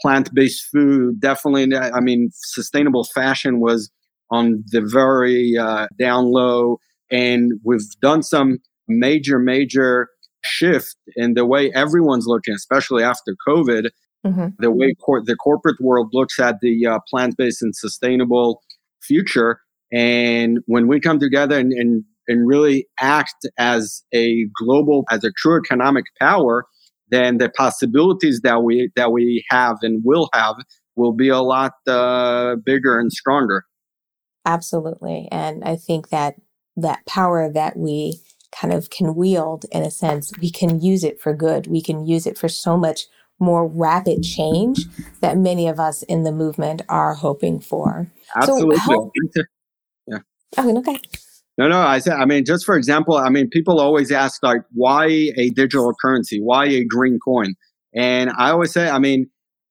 plant-based 0.00 0.66
food. 0.72 1.20
Definitely, 1.20 1.76
I 1.76 2.00
mean, 2.00 2.30
sustainable 2.32 3.04
fashion 3.04 3.60
was 3.60 3.88
on 4.32 4.64
the 4.72 4.80
very 4.80 5.56
uh, 5.56 5.86
down 5.96 6.32
low, 6.32 6.80
and 7.08 7.52
we've 7.62 7.88
done 8.02 8.24
some 8.24 8.58
major, 8.88 9.38
major 9.38 10.08
shift 10.42 10.96
in 11.14 11.34
the 11.34 11.46
way 11.46 11.70
everyone's 11.72 12.26
looking, 12.26 12.54
especially 12.54 13.04
after 13.04 13.36
COVID. 13.46 13.90
Mm-hmm. 14.26 14.48
The 14.58 14.72
way 14.72 14.94
cor- 15.00 15.22
the 15.24 15.36
corporate 15.36 15.80
world 15.80 16.08
looks 16.12 16.40
at 16.40 16.56
the 16.60 16.84
uh, 16.84 16.98
plant 17.08 17.36
based 17.36 17.62
and 17.62 17.76
sustainable 17.76 18.60
future. 19.00 19.60
And 19.92 20.58
when 20.66 20.86
we 20.86 21.00
come 21.00 21.18
together 21.18 21.58
and, 21.58 21.72
and, 21.72 22.04
and 22.28 22.46
really 22.46 22.86
act 23.00 23.46
as 23.58 24.02
a 24.14 24.46
global, 24.62 25.04
as 25.10 25.24
a 25.24 25.32
true 25.36 25.58
economic 25.58 26.04
power, 26.20 26.66
then 27.10 27.38
the 27.38 27.48
possibilities 27.48 28.40
that 28.44 28.62
we 28.62 28.90
that 28.94 29.10
we 29.12 29.44
have 29.50 29.78
and 29.82 30.00
will 30.04 30.28
have 30.32 30.54
will 30.96 31.12
be 31.12 31.28
a 31.28 31.40
lot 31.40 31.72
uh, 31.88 32.56
bigger 32.64 32.98
and 32.98 33.12
stronger. 33.12 33.64
Absolutely, 34.46 35.28
and 35.32 35.64
I 35.64 35.76
think 35.76 36.10
that 36.10 36.36
that 36.76 37.04
power 37.06 37.50
that 37.52 37.76
we 37.76 38.20
kind 38.52 38.72
of 38.72 38.90
can 38.90 39.14
wield, 39.14 39.64
in 39.70 39.82
a 39.82 39.90
sense, 39.90 40.32
we 40.40 40.50
can 40.50 40.80
use 40.80 41.04
it 41.04 41.20
for 41.20 41.34
good. 41.34 41.66
We 41.66 41.82
can 41.82 42.06
use 42.06 42.26
it 42.26 42.38
for 42.38 42.48
so 42.48 42.76
much 42.76 43.06
more 43.38 43.66
rapid 43.66 44.22
change 44.22 44.84
that 45.20 45.38
many 45.38 45.66
of 45.66 45.80
us 45.80 46.02
in 46.04 46.24
the 46.24 46.32
movement 46.32 46.82
are 46.88 47.14
hoping 47.14 47.58
for. 47.58 48.10
Absolutely. 48.36 48.76
So 48.78 49.10
yeah. 49.34 49.42
Okay, 50.58 50.72
okay. 50.78 50.98
No, 51.58 51.68
no. 51.68 51.80
I 51.80 51.98
said, 51.98 52.14
I 52.14 52.24
mean, 52.24 52.44
just 52.44 52.64
for 52.64 52.76
example, 52.76 53.16
I 53.16 53.28
mean, 53.28 53.48
people 53.48 53.80
always 53.80 54.10
ask 54.10 54.42
like, 54.42 54.62
why 54.72 55.06
a 55.06 55.50
digital 55.50 55.92
currency? 56.00 56.40
Why 56.40 56.66
a 56.66 56.84
green 56.84 57.18
coin? 57.22 57.54
And 57.94 58.30
I 58.38 58.50
always 58.50 58.72
say, 58.72 58.88
I 58.88 58.98
mean, 58.98 59.26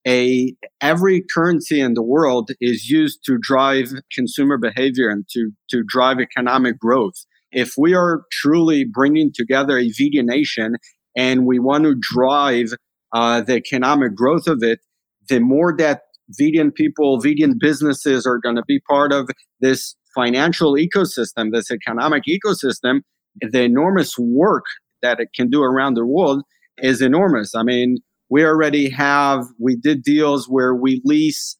a 0.08 0.56
every 0.82 1.24
currency 1.34 1.80
in 1.80 1.94
the 1.94 2.04
world 2.04 2.52
is 2.62 2.90
used 2.90 3.20
to 3.26 3.38
drive 3.42 3.92
consumer 4.14 4.58
behavior 4.58 5.10
and 5.10 5.26
to 5.32 5.52
to 5.70 5.84
drive 5.84 6.20
economic 6.20 6.80
growth. 6.80 7.26
If 7.52 7.74
we 7.78 7.94
are 7.96 8.22
truly 8.32 8.86
bringing 8.86 9.32
together 9.34 9.78
a 9.78 9.92
vegan 9.92 10.28
nation 10.28 10.76
and 11.18 11.46
we 11.46 11.60
want 11.60 11.84
to 11.84 11.96
drive 12.00 12.68
uh, 13.14 13.42
the 13.42 13.56
economic 13.56 14.16
growth 14.16 14.48
of 14.48 14.62
it, 14.62 14.80
the 15.28 15.40
more 15.40 15.76
that 15.78 16.02
vegan 16.30 16.72
people, 16.72 17.20
vegan 17.20 17.58
businesses 17.60 18.26
are 18.26 18.38
going 18.38 18.56
to 18.56 18.64
be 18.68 18.80
part 18.88 19.12
of 19.12 19.30
this 19.60 19.96
financial 20.20 20.74
ecosystem, 20.74 21.52
this 21.54 21.72
economic 21.72 22.24
ecosystem, 22.28 23.02
the 23.42 23.64
enormous 23.64 24.18
work 24.18 24.66
that 25.02 25.20
it 25.20 25.30
can 25.34 25.50
do 25.50 25.62
around 25.62 25.94
the 25.94 26.06
world 26.06 26.44
is 26.80 27.02
enormous. 27.02 27.56
I 27.56 27.64
mean, 27.64 27.98
we 28.30 28.44
already 28.44 28.90
have, 28.90 29.46
we 29.60 29.78
did 29.78 30.04
deals 30.04 30.48
where 30.48 30.76
we 30.76 31.02
lease 31.06 31.58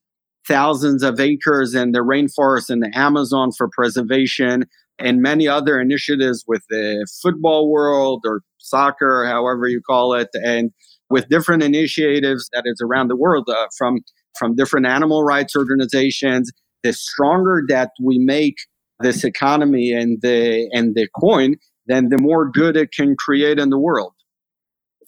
thousands 0.48 1.04
of 1.04 1.20
acres 1.20 1.74
in 1.74 1.92
the 1.92 2.00
rainforest 2.00 2.70
in 2.70 2.80
the 2.82 2.92
Amazon 2.94 3.52
for 3.58 3.70
preservation 3.72 4.66
and 4.98 5.22
many 5.22 5.48
other 5.48 5.80
initiatives 5.80 6.44
with 6.46 6.64
the 6.70 7.08
football 7.22 7.72
world 7.72 8.24
or 8.26 8.42
soccer, 8.58 9.26
however 9.26 9.68
you 9.68 9.80
call 9.82 10.14
it. 10.14 10.30
And 10.34 10.72
with 11.10 11.30
different 11.30 11.64
initiatives 11.64 12.50
that 12.52 12.64
is 12.66 12.82
around 12.84 13.08
the 13.08 13.16
world 13.16 13.48
uh, 13.50 13.68
from 13.78 14.00
from 14.38 14.56
different 14.56 14.86
animal 14.86 15.24
rights 15.24 15.56
organizations. 15.56 16.52
The 16.84 16.94
stronger 16.94 17.64
that 17.68 17.92
we 18.02 18.20
make 18.20 18.58
this 19.02 19.24
economy 19.24 19.92
and 19.92 20.22
the 20.22 20.70
and 20.74 20.96
the 20.96 21.08
coin, 21.20 21.56
then 21.88 22.10
the 22.10 22.18
more 22.18 22.50
good 22.50 22.78
it 22.78 22.92
can 22.92 23.16
create 23.16 23.60
in 23.60 23.70
the 23.70 23.80
world. 23.80 24.14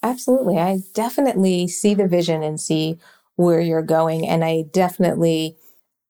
Absolutely. 0.02 0.58
I 0.58 0.78
definitely 0.94 1.68
see 1.68 1.94
the 1.94 2.08
vision 2.08 2.42
and 2.42 2.60
see 2.60 2.98
where 3.36 3.60
you're 3.60 3.82
going. 3.82 4.26
And 4.26 4.44
I 4.44 4.64
definitely 4.72 5.56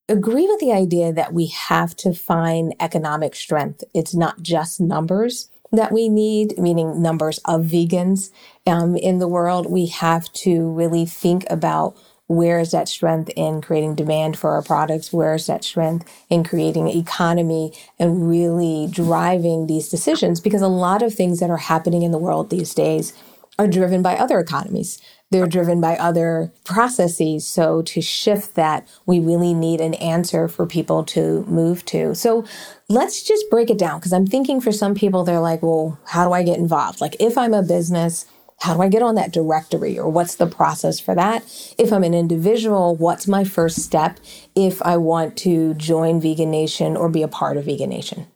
agree 0.08 0.46
with 0.46 0.60
the 0.60 0.72
idea 0.72 1.12
that 1.12 1.32
we 1.32 1.46
have 1.46 1.94
to 1.96 2.14
find 2.14 2.74
economic 2.80 3.34
strength. 3.34 3.84
It's 3.94 4.14
not 4.14 4.42
just 4.42 4.80
numbers 4.80 5.50
that 5.72 5.92
we 5.92 6.08
need, 6.08 6.58
meaning 6.58 7.00
numbers 7.00 7.38
of 7.46 7.62
vegans 7.62 8.30
um, 8.66 8.96
in 8.96 9.18
the 9.18 9.28
world. 9.28 9.70
We 9.70 9.86
have 9.86 10.30
to 10.34 10.70
really 10.70 11.06
think 11.06 11.44
about 11.48 11.96
where 12.36 12.58
is 12.58 12.70
that 12.70 12.88
strength 12.88 13.30
in 13.36 13.60
creating 13.60 13.94
demand 13.94 14.38
for 14.38 14.50
our 14.50 14.62
products? 14.62 15.12
Where 15.12 15.34
is 15.34 15.46
that 15.46 15.64
strength 15.64 16.10
in 16.28 16.44
creating 16.44 16.88
economy 16.88 17.72
and 17.98 18.28
really 18.28 18.88
driving 18.90 19.66
these 19.66 19.88
decisions? 19.88 20.40
Because 20.40 20.62
a 20.62 20.68
lot 20.68 21.02
of 21.02 21.14
things 21.14 21.40
that 21.40 21.50
are 21.50 21.56
happening 21.56 22.02
in 22.02 22.10
the 22.10 22.18
world 22.18 22.50
these 22.50 22.74
days 22.74 23.12
are 23.58 23.66
driven 23.66 24.02
by 24.02 24.16
other 24.16 24.38
economies. 24.38 25.00
They're 25.30 25.46
driven 25.46 25.80
by 25.80 25.96
other 25.96 26.52
processes. 26.64 27.46
So 27.46 27.82
to 27.82 28.00
shift 28.00 28.54
that, 28.54 28.86
we 29.06 29.18
really 29.18 29.54
need 29.54 29.80
an 29.80 29.94
answer 29.94 30.46
for 30.48 30.66
people 30.66 31.04
to 31.04 31.44
move 31.44 31.84
to. 31.86 32.14
So 32.14 32.44
let's 32.88 33.22
just 33.22 33.48
break 33.50 33.70
it 33.70 33.78
down 33.78 33.98
because 33.98 34.12
I'm 34.12 34.26
thinking 34.26 34.60
for 34.60 34.72
some 34.72 34.94
people, 34.94 35.24
they're 35.24 35.40
like, 35.40 35.62
well, 35.62 35.98
how 36.06 36.26
do 36.26 36.32
I 36.32 36.42
get 36.42 36.58
involved? 36.58 37.00
Like 37.00 37.16
if 37.18 37.38
I'm 37.38 37.54
a 37.54 37.62
business, 37.62 38.26
how 38.62 38.74
do 38.74 38.80
I 38.80 38.88
get 38.88 39.02
on 39.02 39.16
that 39.16 39.32
directory 39.32 39.98
or 39.98 40.08
what's 40.08 40.36
the 40.36 40.46
process 40.46 41.00
for 41.00 41.16
that? 41.16 41.42
If 41.78 41.92
I'm 41.92 42.04
an 42.04 42.14
individual, 42.14 42.94
what's 42.94 43.26
my 43.26 43.42
first 43.42 43.82
step 43.82 44.20
if 44.54 44.80
I 44.82 44.98
want 44.98 45.36
to 45.38 45.74
join 45.74 46.20
Vegan 46.20 46.52
Nation 46.52 46.96
or 46.96 47.08
be 47.08 47.24
a 47.24 47.28
part 47.28 47.56
of 47.56 47.64
Vegan 47.64 47.90
Nation? 47.90 48.28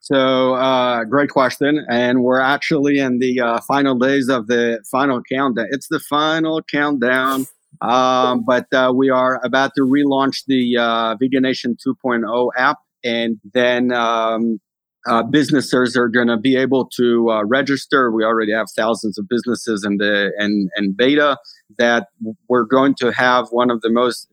So, 0.00 0.54
uh, 0.54 1.04
great 1.04 1.30
question. 1.30 1.86
And 1.88 2.22
we're 2.22 2.40
actually 2.40 2.98
in 2.98 3.18
the 3.18 3.40
uh, 3.40 3.60
final 3.62 3.98
days 3.98 4.28
of 4.28 4.46
the 4.46 4.84
final 4.90 5.22
countdown. 5.22 5.68
It's 5.70 5.88
the 5.88 6.00
final 6.00 6.62
countdown. 6.62 7.46
Um, 7.80 8.44
but 8.44 8.66
uh, 8.74 8.92
we 8.94 9.08
are 9.08 9.40
about 9.42 9.72
to 9.76 9.82
relaunch 9.82 10.44
the 10.48 10.76
uh, 10.76 11.16
Vegan 11.18 11.44
Nation 11.44 11.78
2.0 11.86 12.50
app. 12.58 12.76
And 13.02 13.40
then 13.54 13.90
um, 13.92 14.60
uh, 15.08 15.22
businesses 15.22 15.96
are 15.96 16.08
going 16.08 16.28
to 16.28 16.36
be 16.36 16.56
able 16.56 16.88
to 16.96 17.30
uh, 17.30 17.44
register. 17.44 18.10
We 18.10 18.24
already 18.24 18.52
have 18.52 18.66
thousands 18.76 19.18
of 19.18 19.26
businesses 19.28 19.84
in 19.84 19.96
the 19.96 20.32
and 20.38 20.70
and 20.76 20.96
beta 20.96 21.38
that 21.78 22.08
we're 22.48 22.64
going 22.64 22.94
to 22.96 23.12
have 23.12 23.48
one 23.50 23.70
of 23.70 23.80
the 23.80 23.90
most 23.90 24.28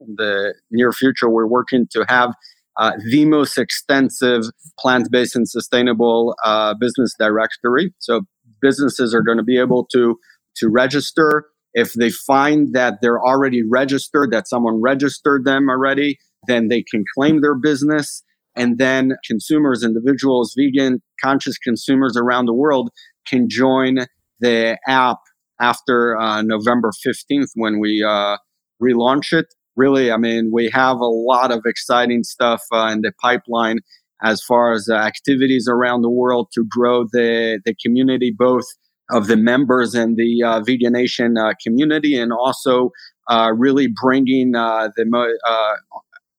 in 0.00 0.14
the 0.16 0.54
near 0.70 0.92
future. 0.92 1.28
We're 1.28 1.48
working 1.48 1.86
to 1.90 2.04
have 2.08 2.34
uh, 2.76 2.92
the 3.10 3.24
most 3.24 3.56
extensive 3.56 4.44
plant-based 4.78 5.34
and 5.34 5.48
sustainable 5.48 6.36
uh, 6.44 6.74
business 6.74 7.14
directory. 7.18 7.94
So 7.98 8.22
businesses 8.60 9.14
are 9.14 9.22
going 9.22 9.38
to 9.38 9.44
be 9.44 9.58
able 9.58 9.86
to 9.92 10.18
to 10.56 10.68
register. 10.68 11.46
If 11.74 11.92
they 11.94 12.10
find 12.10 12.74
that 12.74 13.00
they're 13.02 13.20
already 13.20 13.62
registered, 13.62 14.30
that 14.30 14.48
someone 14.48 14.80
registered 14.80 15.44
them 15.44 15.68
already, 15.68 16.18
then 16.46 16.68
they 16.68 16.82
can 16.82 17.04
claim 17.14 17.42
their 17.42 17.54
business 17.54 18.22
And 18.56 18.78
then 18.78 19.16
consumers, 19.24 19.84
individuals, 19.84 20.54
vegan 20.56 21.02
conscious 21.22 21.58
consumers 21.58 22.16
around 22.16 22.46
the 22.46 22.54
world 22.54 22.90
can 23.26 23.48
join 23.48 24.06
the 24.40 24.78
app 24.86 25.18
after 25.60 26.18
uh, 26.18 26.42
November 26.42 26.90
15th 27.06 27.50
when 27.54 27.78
we 27.78 28.02
uh, 28.02 28.36
relaunch 28.82 29.32
it. 29.32 29.46
Really, 29.76 30.10
I 30.10 30.16
mean, 30.16 30.50
we 30.52 30.70
have 30.70 30.98
a 30.98 31.06
lot 31.06 31.52
of 31.52 31.62
exciting 31.66 32.24
stuff 32.24 32.62
uh, 32.72 32.88
in 32.92 33.02
the 33.02 33.12
pipeline 33.20 33.80
as 34.22 34.42
far 34.42 34.72
as 34.72 34.88
activities 34.88 35.68
around 35.68 36.00
the 36.00 36.10
world 36.10 36.48
to 36.54 36.64
grow 36.70 37.04
the, 37.04 37.60
the 37.66 37.74
community, 37.74 38.34
both 38.36 38.64
of 39.10 39.26
the 39.26 39.36
members 39.36 39.94
and 39.94 40.16
the 40.16 40.42
uh, 40.42 40.60
Vegan 40.62 40.94
Nation 40.94 41.36
uh, 41.36 41.52
community, 41.62 42.18
and 42.18 42.32
also 42.32 42.90
uh, 43.28 43.52
really 43.54 43.88
bringing 43.88 44.54
uh, 44.54 44.88
the 44.96 45.36
uh, 45.46 45.74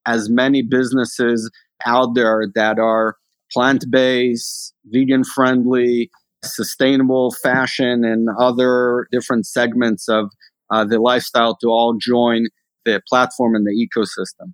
as 0.06 0.30
many 0.30 0.62
businesses 0.62 1.52
out 1.86 2.16
there 2.16 2.48
that 2.56 2.80
are 2.80 3.16
plant 3.52 3.86
based, 3.90 4.74
vegan 4.86 5.24
friendly, 5.24 6.10
sustainable 6.44 7.32
fashion, 7.32 8.04
and 8.04 8.28
other 8.40 9.08
different 9.12 9.46
segments 9.46 10.08
of 10.08 10.30
uh, 10.70 10.84
the 10.84 11.00
lifestyle 11.00 11.56
to 11.58 11.68
all 11.68 11.96
join 12.00 12.46
the 12.86 13.02
platform 13.08 13.56
and 13.56 13.66
the 13.66 13.88
ecosystem. 13.88 14.54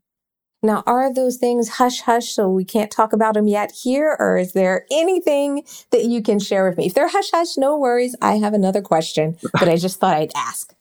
Now, 0.65 0.81
are 0.85 1.13
those 1.13 1.35
things 1.35 1.67
hush 1.67 1.99
hush 2.01 2.29
so 2.29 2.47
we 2.49 2.63
can't 2.63 2.89
talk 2.89 3.11
about 3.11 3.33
them 3.33 3.47
yet 3.47 3.71
here? 3.83 4.15
Or 4.17 4.37
is 4.37 4.53
there 4.53 4.85
anything 4.89 5.65
that 5.91 6.05
you 6.05 6.21
can 6.21 6.39
share 6.39 6.67
with 6.67 6.77
me? 6.77 6.85
If 6.85 6.93
they're 6.93 7.09
hush 7.09 7.31
hush, 7.31 7.57
no 7.57 7.77
worries. 7.77 8.15
I 8.21 8.37
have 8.37 8.53
another 8.53 8.81
question, 8.81 9.37
but 9.51 9.67
I 9.67 9.75
just 9.75 9.99
thought 9.99 10.15
I'd 10.15 10.31
ask. 10.35 10.73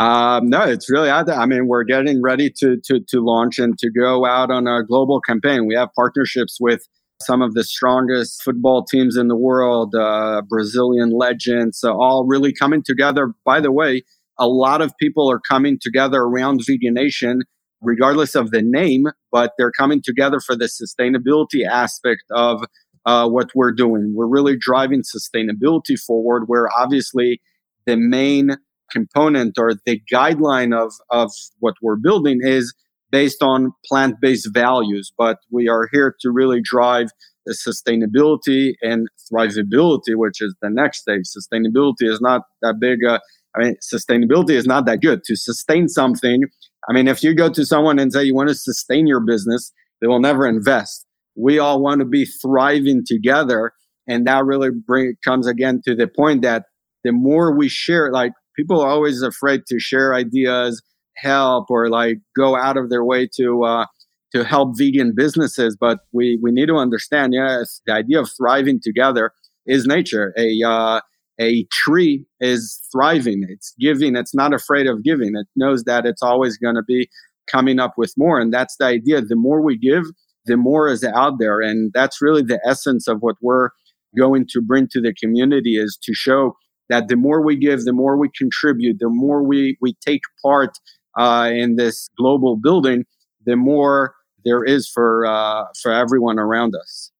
Um, 0.00 0.48
no, 0.48 0.62
it's 0.62 0.90
really 0.90 1.10
out 1.10 1.26
there. 1.26 1.38
I 1.38 1.44
mean, 1.44 1.66
we're 1.66 1.84
getting 1.84 2.22
ready 2.22 2.50
to, 2.58 2.78
to, 2.84 3.00
to 3.08 3.20
launch 3.20 3.58
and 3.58 3.76
to 3.78 3.90
go 3.90 4.24
out 4.24 4.50
on 4.50 4.66
a 4.66 4.82
global 4.82 5.20
campaign. 5.20 5.66
We 5.66 5.74
have 5.74 5.90
partnerships 5.94 6.56
with 6.58 6.88
some 7.20 7.42
of 7.42 7.52
the 7.52 7.62
strongest 7.62 8.42
football 8.42 8.82
teams 8.82 9.18
in 9.18 9.28
the 9.28 9.36
world, 9.36 9.94
uh, 9.94 10.40
Brazilian 10.48 11.10
legends, 11.10 11.84
uh, 11.84 11.92
all 11.92 12.24
really 12.26 12.50
coming 12.50 12.82
together. 12.82 13.34
By 13.44 13.60
the 13.60 13.70
way, 13.70 14.02
a 14.38 14.48
lot 14.48 14.80
of 14.80 14.96
people 14.98 15.30
are 15.30 15.38
coming 15.38 15.78
together 15.78 16.20
around 16.22 16.62
Vegan 16.66 16.94
Nation 16.94 17.42
regardless 17.82 18.34
of 18.34 18.52
the 18.52 18.62
name, 18.62 19.06
but 19.30 19.52
they're 19.58 19.72
coming 19.72 20.00
together 20.02 20.40
for 20.40 20.56
the 20.56 20.66
sustainability 20.66 21.66
aspect 21.66 22.22
of 22.30 22.62
uh, 23.06 23.28
what 23.28 23.50
we're 23.54 23.72
doing. 23.72 24.14
We're 24.14 24.26
really 24.26 24.56
driving 24.56 25.02
sustainability 25.02 25.98
forward, 25.98 26.44
where 26.46 26.68
obviously 26.78 27.40
the 27.86 27.96
main 27.96 28.56
component 28.90 29.58
or 29.58 29.74
the 29.86 30.00
guideline 30.12 30.76
of, 30.76 30.92
of 31.10 31.30
what 31.58 31.74
we're 31.82 31.96
building 31.96 32.40
is 32.42 32.74
based 33.10 33.42
on 33.42 33.72
plant 33.86 34.16
based 34.20 34.48
values. 34.52 35.12
But 35.16 35.38
we 35.50 35.68
are 35.68 35.88
here 35.92 36.14
to 36.20 36.30
really 36.30 36.60
drive 36.62 37.08
the 37.46 37.54
sustainability 37.54 38.72
and 38.82 39.08
thrivability, 39.32 40.14
which 40.14 40.40
is 40.40 40.54
the 40.62 40.70
next 40.70 41.00
stage. 41.00 41.24
Sustainability 41.24 42.02
is 42.02 42.20
not 42.20 42.42
that 42.62 42.76
big. 42.80 43.04
Uh, 43.04 43.18
I 43.56 43.64
mean, 43.64 43.76
sustainability 43.92 44.50
is 44.50 44.66
not 44.66 44.86
that 44.86 45.00
good. 45.00 45.24
To 45.24 45.36
sustain 45.36 45.88
something, 45.88 46.42
I 46.88 46.92
mean, 46.92 47.08
if 47.08 47.22
you 47.22 47.34
go 47.34 47.50
to 47.50 47.64
someone 47.64 47.98
and 47.98 48.12
say 48.12 48.24
you 48.24 48.34
want 48.34 48.48
to 48.48 48.54
sustain 48.54 49.06
your 49.06 49.20
business, 49.20 49.72
they 50.00 50.06
will 50.06 50.20
never 50.20 50.46
invest. 50.46 51.06
We 51.36 51.58
all 51.58 51.82
want 51.82 52.00
to 52.00 52.04
be 52.04 52.24
thriving 52.24 53.02
together. 53.06 53.72
And 54.06 54.26
that 54.26 54.44
really 54.44 54.70
bring, 54.70 55.14
comes 55.24 55.46
again 55.46 55.80
to 55.84 55.94
the 55.94 56.08
point 56.08 56.42
that 56.42 56.64
the 57.04 57.12
more 57.12 57.56
we 57.56 57.68
share, 57.68 58.10
like 58.12 58.32
people 58.60 58.82
are 58.82 58.88
always 58.88 59.22
afraid 59.22 59.62
to 59.66 59.78
share 59.78 60.14
ideas, 60.14 60.82
help, 61.16 61.70
or 61.70 61.88
like 61.88 62.18
go 62.36 62.56
out 62.56 62.76
of 62.76 62.90
their 62.90 63.04
way 63.04 63.26
to, 63.36 63.64
uh, 63.64 63.86
to 64.34 64.44
help 64.44 64.76
vegan 64.76 65.14
businesses. 65.16 65.76
But 65.80 66.00
we, 66.12 66.38
we 66.42 66.52
need 66.52 66.66
to 66.66 66.76
understand, 66.76 67.32
yes, 67.32 67.80
the 67.86 67.94
idea 67.94 68.20
of 68.20 68.30
thriving 68.36 68.78
together 68.82 69.32
is 69.66 69.86
nature. 69.86 70.34
A, 70.36 70.60
uh, 70.62 71.00
a 71.40 71.64
tree 71.72 72.26
is 72.40 72.78
thriving. 72.92 73.46
It's 73.48 73.74
giving. 73.80 74.14
It's 74.14 74.34
not 74.34 74.52
afraid 74.52 74.86
of 74.86 75.02
giving. 75.02 75.32
It 75.34 75.46
knows 75.56 75.84
that 75.84 76.04
it's 76.04 76.22
always 76.22 76.58
going 76.58 76.74
to 76.74 76.82
be 76.82 77.08
coming 77.50 77.78
up 77.80 77.94
with 77.96 78.12
more. 78.18 78.38
And 78.38 78.52
that's 78.52 78.76
the 78.76 78.84
idea. 78.84 79.22
The 79.22 79.36
more 79.36 79.62
we 79.62 79.78
give, 79.78 80.04
the 80.44 80.58
more 80.58 80.88
is 80.88 81.02
out 81.02 81.38
there. 81.38 81.60
And 81.60 81.92
that's 81.94 82.20
really 82.20 82.42
the 82.42 82.60
essence 82.66 83.08
of 83.08 83.20
what 83.20 83.36
we're 83.40 83.70
going 84.18 84.46
to 84.50 84.60
bring 84.60 84.86
to 84.88 85.00
the 85.00 85.14
community 85.14 85.76
is 85.76 85.98
to 86.02 86.12
show 86.12 86.52
that 86.90 87.08
the 87.08 87.16
more 87.16 87.42
we 87.42 87.56
give, 87.56 87.84
the 87.84 87.92
more 87.92 88.18
we 88.18 88.28
contribute, 88.36 88.98
the 88.98 89.08
more 89.08 89.42
we, 89.42 89.78
we 89.80 89.94
take 90.04 90.20
part 90.44 90.76
uh, 91.18 91.50
in 91.52 91.76
this 91.76 92.10
global 92.18 92.56
building, 92.56 93.04
the 93.46 93.56
more 93.56 94.14
there 94.44 94.64
is 94.64 94.88
for 94.88 95.24
uh, 95.24 95.64
for 95.80 95.92
everyone 95.92 96.38
around 96.38 96.74
us. 96.74 97.10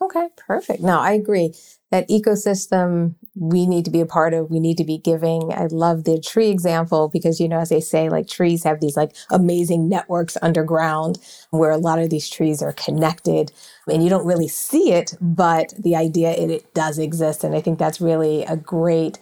Okay, 0.00 0.28
perfect. 0.36 0.82
No, 0.82 0.98
I 0.98 1.12
agree. 1.12 1.54
That 1.92 2.08
ecosystem 2.08 3.14
we 3.34 3.66
need 3.66 3.84
to 3.84 3.90
be 3.90 4.00
a 4.00 4.06
part 4.06 4.34
of, 4.34 4.50
we 4.50 4.60
need 4.60 4.76
to 4.78 4.84
be 4.84 4.98
giving. 4.98 5.52
I 5.52 5.66
love 5.70 6.04
the 6.04 6.20
tree 6.20 6.48
example 6.48 7.08
because, 7.08 7.40
you 7.40 7.48
know, 7.48 7.60
as 7.60 7.70
they 7.70 7.80
say, 7.80 8.08
like 8.08 8.28
trees 8.28 8.64
have 8.64 8.80
these 8.80 8.96
like 8.96 9.14
amazing 9.30 9.88
networks 9.88 10.36
underground 10.42 11.18
where 11.50 11.70
a 11.70 11.78
lot 11.78 11.98
of 11.98 12.10
these 12.10 12.28
trees 12.28 12.62
are 12.62 12.72
connected 12.72 13.52
and 13.88 14.04
you 14.04 14.10
don't 14.10 14.26
really 14.26 14.48
see 14.48 14.92
it, 14.92 15.14
but 15.20 15.72
the 15.78 15.96
idea 15.96 16.32
it, 16.32 16.50
it 16.50 16.74
does 16.74 16.98
exist. 16.98 17.44
And 17.44 17.54
I 17.54 17.60
think 17.60 17.78
that's 17.78 18.00
really 18.00 18.44
a 18.44 18.56
great 18.56 19.18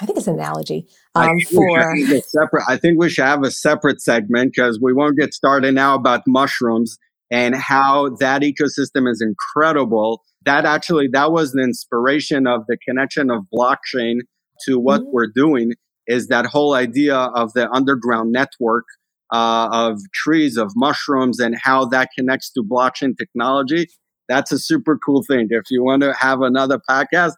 I 0.00 0.06
think 0.06 0.18
it's 0.18 0.28
an 0.28 0.34
analogy 0.34 0.86
um, 1.16 1.40
for 1.40 1.96
separate. 2.20 2.64
I 2.68 2.76
think 2.76 3.00
we 3.00 3.10
should 3.10 3.24
have 3.24 3.42
a 3.42 3.50
separate 3.50 4.00
segment 4.00 4.52
because 4.54 4.78
we 4.80 4.92
won't 4.92 5.18
get 5.18 5.34
started 5.34 5.74
now 5.74 5.96
about 5.96 6.22
mushrooms 6.26 6.98
and 7.32 7.56
how 7.56 8.10
that 8.20 8.42
ecosystem 8.42 9.10
is 9.10 9.20
incredible. 9.20 10.22
That 10.44 10.64
actually, 10.64 11.08
that 11.12 11.32
was 11.32 11.52
the 11.52 11.62
inspiration 11.62 12.46
of 12.46 12.62
the 12.68 12.76
connection 12.78 13.30
of 13.30 13.44
blockchain 13.54 14.20
to 14.66 14.78
what 14.78 15.02
mm-hmm. 15.02 15.10
we're 15.12 15.32
doing 15.34 15.72
is 16.06 16.28
that 16.28 16.46
whole 16.46 16.74
idea 16.74 17.16
of 17.16 17.52
the 17.52 17.70
underground 17.70 18.32
network 18.32 18.84
uh, 19.32 19.68
of 19.70 20.00
trees, 20.14 20.56
of 20.56 20.72
mushrooms, 20.74 21.38
and 21.38 21.54
how 21.62 21.84
that 21.84 22.08
connects 22.16 22.50
to 22.52 22.62
blockchain 22.62 23.16
technology. 23.16 23.86
That's 24.28 24.50
a 24.52 24.58
super 24.58 24.98
cool 24.98 25.22
thing. 25.22 25.48
If 25.50 25.64
you 25.70 25.84
want 25.84 26.02
to 26.02 26.14
have 26.14 26.40
another 26.40 26.80
podcast, 26.88 27.32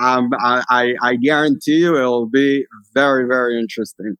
um, 0.00 0.30
I, 0.40 0.94
I 1.00 1.16
guarantee 1.16 1.76
you 1.76 1.96
it'll 1.96 2.28
be 2.28 2.66
very, 2.94 3.26
very 3.26 3.58
interesting. 3.58 4.16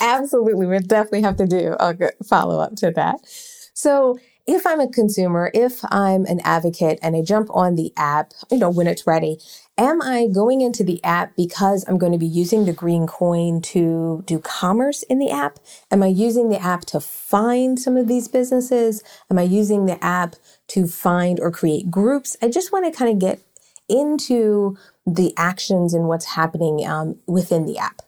Absolutely. 0.00 0.66
We'll 0.66 0.80
definitely 0.80 1.22
have 1.22 1.36
to 1.36 1.46
do 1.46 1.74
a 1.80 1.94
follow 2.28 2.60
up 2.60 2.76
to 2.76 2.90
that. 2.92 3.16
So, 3.74 4.18
if 4.46 4.66
I'm 4.66 4.80
a 4.80 4.88
consumer, 4.88 5.50
if 5.54 5.80
I'm 5.90 6.26
an 6.26 6.40
advocate 6.44 6.98
and 7.02 7.16
I 7.16 7.22
jump 7.22 7.48
on 7.52 7.76
the 7.76 7.92
app, 7.96 8.32
you 8.50 8.58
know, 8.58 8.70
when 8.70 8.88
it's 8.88 9.06
ready, 9.06 9.38
am 9.78 10.02
I 10.02 10.26
going 10.26 10.60
into 10.60 10.84
the 10.84 11.02
app 11.04 11.36
because 11.36 11.84
I'm 11.88 11.98
going 11.98 12.12
to 12.12 12.18
be 12.18 12.26
using 12.26 12.64
the 12.64 12.72
green 12.72 13.06
coin 13.06 13.62
to 13.62 14.22
do 14.26 14.40
commerce 14.40 15.04
in 15.04 15.18
the 15.18 15.30
app? 15.30 15.58
Am 15.90 16.02
I 16.02 16.08
using 16.08 16.48
the 16.48 16.60
app 16.60 16.82
to 16.86 17.00
find 17.00 17.78
some 17.78 17.96
of 17.96 18.08
these 18.08 18.28
businesses? 18.28 19.04
Am 19.30 19.38
I 19.38 19.42
using 19.42 19.86
the 19.86 20.02
app 20.04 20.34
to 20.68 20.88
find 20.88 21.38
or 21.38 21.52
create 21.52 21.90
groups? 21.90 22.36
I 22.42 22.48
just 22.48 22.72
want 22.72 22.92
to 22.92 22.96
kind 22.98 23.12
of 23.12 23.20
get 23.20 23.40
into 23.88 24.76
the 25.06 25.34
actions 25.36 25.94
and 25.94 26.08
what's 26.08 26.26
happening 26.26 26.86
um, 26.86 27.18
within 27.26 27.66
the 27.66 27.78
app. 27.78 28.02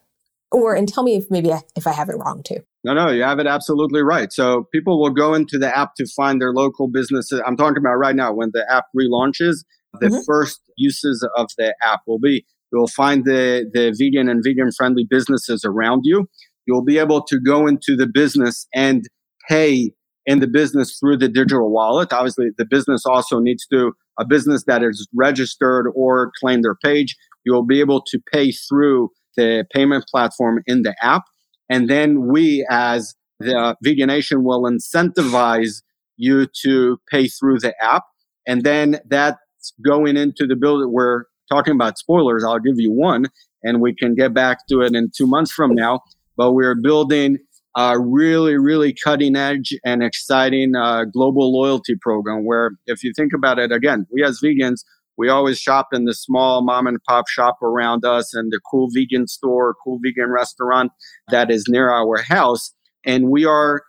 Or, 0.51 0.75
and 0.75 0.89
tell 0.89 1.05
me 1.05 1.17
if 1.17 1.31
maybe 1.31 1.53
I, 1.53 1.63
if 1.77 1.87
I 1.87 1.93
have 1.93 2.09
it 2.09 2.17
wrong 2.17 2.43
too. 2.43 2.65
No, 2.85 2.93
no, 2.93 3.11
you 3.11 3.23
have 3.23 3.39
it 3.39 3.47
absolutely 3.47 4.03
right. 4.03 4.31
So 4.31 4.69
people 4.71 5.01
will 5.01 5.11
go 5.11 5.33
into 5.33 5.59
the 5.59 5.75
app 5.75 5.95
to 5.97 6.07
find 6.15 6.41
their 6.41 6.53
local 6.53 6.87
businesses. 6.87 7.41
I'm 7.47 7.57
talking 7.57 7.79
about 7.79 7.95
right 7.95 8.15
now 8.15 8.33
when 8.33 8.51
the 8.53 8.65
app 8.71 8.85
relaunches, 8.95 9.65
the 10.01 10.09
mm-hmm. 10.09 10.19
first 10.27 10.61
uses 10.77 11.27
of 11.37 11.49
the 11.57 11.75
app 11.83 12.01
will 12.07 12.19
be 12.19 12.45
you'll 12.73 12.89
find 12.89 13.25
the, 13.25 13.71
the 13.73 13.95
vegan 13.99 14.29
and 14.29 14.43
vegan 14.45 14.71
friendly 14.77 15.07
businesses 15.09 15.65
around 15.65 16.03
you. 16.05 16.29
You'll 16.67 16.85
be 16.85 16.99
able 16.99 17.23
to 17.25 17.41
go 17.41 17.67
into 17.67 17.97
the 17.97 18.07
business 18.07 18.67
and 18.75 19.05
pay 19.49 19.93
in 20.27 20.41
the 20.41 20.47
business 20.47 20.99
through 20.99 21.19
the 21.19 21.29
digital 21.29 21.71
wallet. 21.71 22.13
Obviously, 22.13 22.49
the 22.57 22.65
business 22.65 23.05
also 23.07 23.39
needs 23.39 23.67
to, 23.69 23.93
a 24.19 24.25
business 24.25 24.65
that 24.65 24.83
is 24.83 25.07
registered 25.15 25.87
or 25.95 26.33
claim 26.41 26.63
their 26.63 26.75
page, 26.75 27.17
you'll 27.45 27.65
be 27.65 27.81
able 27.81 28.03
to 28.03 28.19
pay 28.33 28.51
through 28.51 29.11
the 29.37 29.65
payment 29.73 30.05
platform 30.11 30.63
in 30.67 30.83
the 30.83 30.95
app. 31.03 31.23
And 31.71 31.89
then 31.89 32.27
we, 32.27 32.67
as 32.71 33.15
the 33.41 33.77
Vegan 33.83 34.09
Nation, 34.09 34.45
will 34.45 34.63
incentivize 34.63 35.83
you 36.17 36.47
to 36.63 36.99
pay 37.11 37.27
through 37.27 37.59
the 37.61 37.75
app. 37.83 38.05
And 38.47 38.63
then 38.63 39.01
that's 39.09 39.39
going 39.85 40.17
into 40.17 40.47
the 40.47 40.57
build. 40.57 40.91
We're 40.91 41.25
talking 41.51 41.75
about 41.75 41.99
spoilers. 41.99 42.45
I'll 42.45 42.59
give 42.59 42.79
you 42.79 42.93
one, 42.93 43.27
and 43.63 43.81
we 43.81 43.95
can 43.95 44.15
get 44.15 44.35
back 44.35 44.67
to 44.69 44.83
it 44.83 44.95
in 44.95 45.11
two 45.17 45.27
months 45.27 45.53
from 45.53 45.75
now. 45.75 46.01
But 46.37 46.53
we're 46.53 46.75
building 46.75 47.39
a 47.77 47.99
really, 47.99 48.57
really 48.57 48.95
cutting 49.05 49.35
edge 49.35 49.75
and 49.85 50.03
exciting 50.03 50.77
uh, 50.77 51.05
global 51.05 51.53
loyalty 51.53 51.97
program 52.01 52.45
where, 52.45 52.73
if 52.87 53.03
you 53.03 53.13
think 53.17 53.33
about 53.35 53.59
it, 53.59 53.73
again, 53.73 54.07
we 54.13 54.23
as 54.23 54.41
vegans, 54.45 54.85
we 55.17 55.29
always 55.29 55.59
shop 55.59 55.89
in 55.93 56.05
the 56.05 56.15
small 56.15 56.65
mom 56.65 56.87
and 56.87 56.99
pop 57.09 57.29
shop 57.29 57.63
around 57.63 58.05
us 58.05 58.35
and 58.35 58.53
the 58.53 58.61
cool 58.71 58.89
vegan 58.93 59.27
store, 59.27 59.75
cool 59.83 59.99
vegan 60.05 60.31
restaurant 60.31 60.93
that 61.31 61.51
is 61.51 61.65
near 61.69 61.91
our 61.91 62.23
house. 62.23 62.73
And 63.07 63.31
we 63.31 63.45
are 63.45 63.83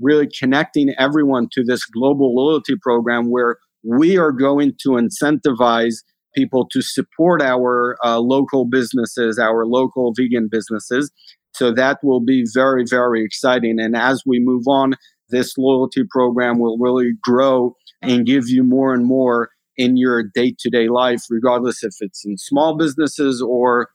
really 0.00 0.28
connecting 0.38 0.94
everyone 0.98 1.48
to 1.52 1.62
this 1.64 1.84
global 1.86 2.34
loyalty 2.34 2.74
program 2.80 3.30
where 3.30 3.56
we 3.82 4.16
are 4.16 4.32
going 4.32 4.72
to 4.82 4.90
incentivize 4.90 5.96
people 6.34 6.66
to 6.70 6.80
support 6.80 7.42
our 7.42 7.96
uh, 8.04 8.18
local 8.18 8.64
businesses, 8.64 9.38
our 9.38 9.66
local 9.66 10.12
vegan 10.16 10.48
businesses. 10.50 11.10
So 11.54 11.72
that 11.72 11.98
will 12.02 12.20
be 12.20 12.44
very, 12.54 12.84
very 12.88 13.24
exciting. 13.24 13.80
And 13.80 13.96
as 13.96 14.22
we 14.24 14.38
move 14.38 14.64
on, 14.68 14.94
this 15.30 15.56
loyalty 15.58 16.04
program 16.10 16.58
will 16.58 16.78
really 16.78 17.12
grow 17.22 17.74
and 18.02 18.26
give 18.26 18.48
you 18.48 18.62
more 18.62 18.94
and 18.94 19.04
more 19.04 19.50
in 19.80 19.96
your 19.96 20.22
day 20.22 20.54
to 20.58 20.68
day 20.68 20.88
life, 20.88 21.22
regardless 21.30 21.82
if 21.82 21.94
it's 22.00 22.22
in 22.26 22.36
small 22.36 22.76
businesses 22.76 23.40
or 23.40 23.88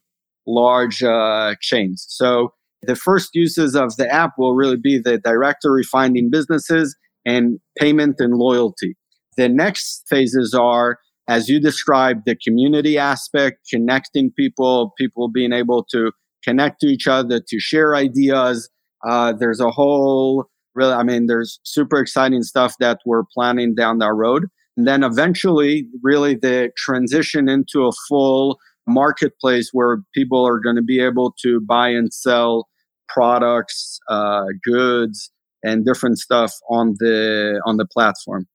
large 0.48 1.04
uh, 1.04 1.54
chains. 1.62 2.06
So 2.10 2.54
the 2.82 2.96
first 2.96 3.30
uses 3.34 3.76
of 3.76 3.96
the 3.98 4.12
app 4.12 4.32
will 4.40 4.56
really 4.56 4.78
be 4.78 4.98
the 4.98 5.20
directory 5.20 5.84
finding 5.84 6.32
businesses 6.32 6.96
and 7.24 7.60
payment 7.78 8.16
and 8.20 8.34
loyalty. 8.34 8.96
The 9.38 9.48
next 9.48 10.06
phases 10.10 10.56
are, 10.56 10.98
as 11.28 11.50
you 11.50 11.60
described, 11.60 12.24
the 12.26 12.36
community 12.36 12.98
aspect, 12.98 13.68
connecting 13.72 14.32
people, 14.32 14.94
people 14.98 15.30
being 15.30 15.54
able 15.54 15.84
to 15.92 16.12
connect 16.44 16.82
to 16.82 16.88
each 16.88 17.08
other, 17.08 17.40
to 17.48 17.60
share 17.60 17.96
ideas. 17.96 18.70
Uh, 19.08 19.34
there's 19.34 19.60
a 19.60 19.70
whole, 19.70 20.46
really, 20.74 20.94
I 20.94 21.04
mean, 21.04 21.28
there's 21.28 21.60
super 21.64 22.00
exciting 22.00 22.42
stuff 22.42 22.74
that 22.80 23.00
we're 23.06 23.24
planning 23.36 23.76
down 23.76 24.00
that 24.00 24.14
road. 24.14 24.46
And 24.78 24.88
then 24.88 25.04
eventually, 25.04 25.88
really, 26.02 26.36
the 26.36 26.72
transition 26.78 27.48
into 27.48 27.86
a 27.86 27.92
full 28.08 28.60
marketplace 28.88 29.70
where 29.72 30.00
people 30.14 30.46
are 30.48 30.60
going 30.60 30.76
to 30.76 30.82
be 30.82 31.00
able 31.00 31.34
to 31.42 31.62
buy 31.62 31.90
and 31.90 32.14
sell 32.14 32.68
products, 33.08 34.00
uh, 34.10 34.46
goods, 34.64 35.32
and 35.64 35.86
different 35.86 36.20
stuff 36.20 36.54
on 36.70 36.96
the 37.00 37.62
on 37.66 37.78
the 37.78 37.86
platform. 37.86 38.48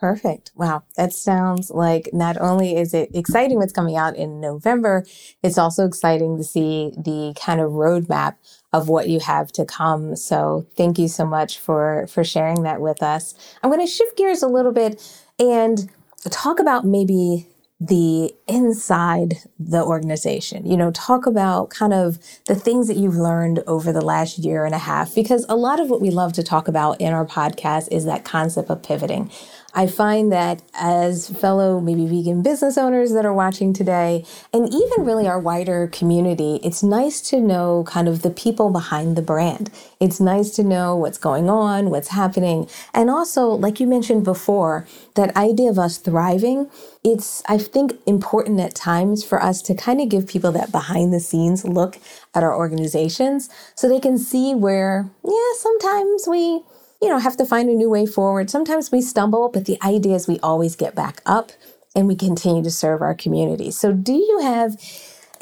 Perfect. 0.00 0.50
Wow. 0.56 0.84
That 0.96 1.12
sounds 1.12 1.70
like 1.70 2.08
not 2.14 2.40
only 2.40 2.74
is 2.74 2.94
it 2.94 3.10
exciting 3.12 3.58
what's 3.58 3.74
coming 3.74 3.96
out 3.96 4.16
in 4.16 4.40
November, 4.40 5.04
it's 5.42 5.58
also 5.58 5.84
exciting 5.84 6.38
to 6.38 6.44
see 6.44 6.92
the 6.96 7.34
kind 7.38 7.60
of 7.60 7.72
roadmap 7.72 8.36
of 8.72 8.88
what 8.88 9.08
you 9.08 9.20
have 9.20 9.50
to 9.52 9.64
come. 9.64 10.14
So 10.16 10.66
thank 10.76 10.98
you 10.98 11.08
so 11.08 11.26
much 11.26 11.58
for, 11.58 12.06
for 12.08 12.22
sharing 12.22 12.62
that 12.62 12.80
with 12.80 13.02
us. 13.02 13.34
I'm 13.62 13.70
going 13.70 13.84
to 13.84 13.92
shift 13.92 14.16
gears 14.16 14.42
a 14.42 14.48
little 14.48 14.72
bit 14.72 15.02
and 15.38 15.90
talk 16.30 16.60
about 16.60 16.84
maybe 16.84 17.48
the 17.80 18.30
inside 18.46 19.36
the 19.58 19.82
organization. 19.82 20.66
You 20.66 20.76
know, 20.76 20.90
talk 20.90 21.24
about 21.24 21.70
kind 21.70 21.94
of 21.94 22.18
the 22.46 22.54
things 22.54 22.88
that 22.88 22.98
you've 22.98 23.16
learned 23.16 23.62
over 23.66 23.90
the 23.90 24.02
last 24.02 24.38
year 24.38 24.66
and 24.66 24.74
a 24.74 24.78
half, 24.78 25.14
because 25.14 25.46
a 25.48 25.56
lot 25.56 25.80
of 25.80 25.88
what 25.88 26.02
we 26.02 26.10
love 26.10 26.34
to 26.34 26.42
talk 26.42 26.68
about 26.68 27.00
in 27.00 27.14
our 27.14 27.24
podcast 27.24 27.88
is 27.90 28.04
that 28.04 28.22
concept 28.22 28.68
of 28.68 28.82
pivoting. 28.82 29.30
I 29.72 29.86
find 29.86 30.32
that 30.32 30.62
as 30.74 31.28
fellow 31.28 31.80
maybe 31.80 32.06
vegan 32.06 32.42
business 32.42 32.76
owners 32.76 33.12
that 33.12 33.24
are 33.24 33.32
watching 33.32 33.72
today, 33.72 34.24
and 34.52 34.66
even 34.72 35.04
really 35.04 35.28
our 35.28 35.38
wider 35.38 35.88
community, 35.88 36.60
it's 36.62 36.82
nice 36.82 37.20
to 37.30 37.40
know 37.40 37.84
kind 37.86 38.08
of 38.08 38.22
the 38.22 38.30
people 38.30 38.70
behind 38.70 39.16
the 39.16 39.22
brand. 39.22 39.70
It's 40.00 40.20
nice 40.20 40.50
to 40.50 40.64
know 40.64 40.96
what's 40.96 41.18
going 41.18 41.48
on, 41.48 41.90
what's 41.90 42.08
happening. 42.08 42.68
And 42.94 43.10
also, 43.10 43.46
like 43.46 43.80
you 43.80 43.86
mentioned 43.86 44.24
before, 44.24 44.86
that 45.14 45.36
idea 45.36 45.70
of 45.70 45.78
us 45.78 45.98
thriving, 45.98 46.70
it's, 47.04 47.42
I 47.48 47.58
think, 47.58 47.92
important 48.06 48.60
at 48.60 48.74
times 48.74 49.24
for 49.24 49.42
us 49.42 49.62
to 49.62 49.74
kind 49.74 50.00
of 50.00 50.08
give 50.08 50.26
people 50.26 50.52
that 50.52 50.72
behind 50.72 51.12
the 51.12 51.20
scenes 51.20 51.64
look 51.64 51.98
at 52.34 52.42
our 52.42 52.56
organizations 52.56 53.48
so 53.74 53.88
they 53.88 54.00
can 54.00 54.18
see 54.18 54.54
where, 54.54 55.10
yeah, 55.24 55.52
sometimes 55.58 56.26
we 56.28 56.62
you 57.00 57.08
know, 57.08 57.18
have 57.18 57.36
to 57.38 57.46
find 57.46 57.68
a 57.68 57.74
new 57.74 57.90
way 57.90 58.06
forward. 58.06 58.50
Sometimes 58.50 58.92
we 58.92 59.00
stumble, 59.00 59.48
but 59.48 59.64
the 59.64 59.78
idea 59.82 60.14
is 60.14 60.28
we 60.28 60.38
always 60.40 60.76
get 60.76 60.94
back 60.94 61.22
up 61.24 61.52
and 61.94 62.06
we 62.06 62.14
continue 62.14 62.62
to 62.62 62.70
serve 62.70 63.02
our 63.02 63.14
community. 63.14 63.70
So, 63.70 63.92
do 63.92 64.12
you 64.12 64.40
have 64.42 64.76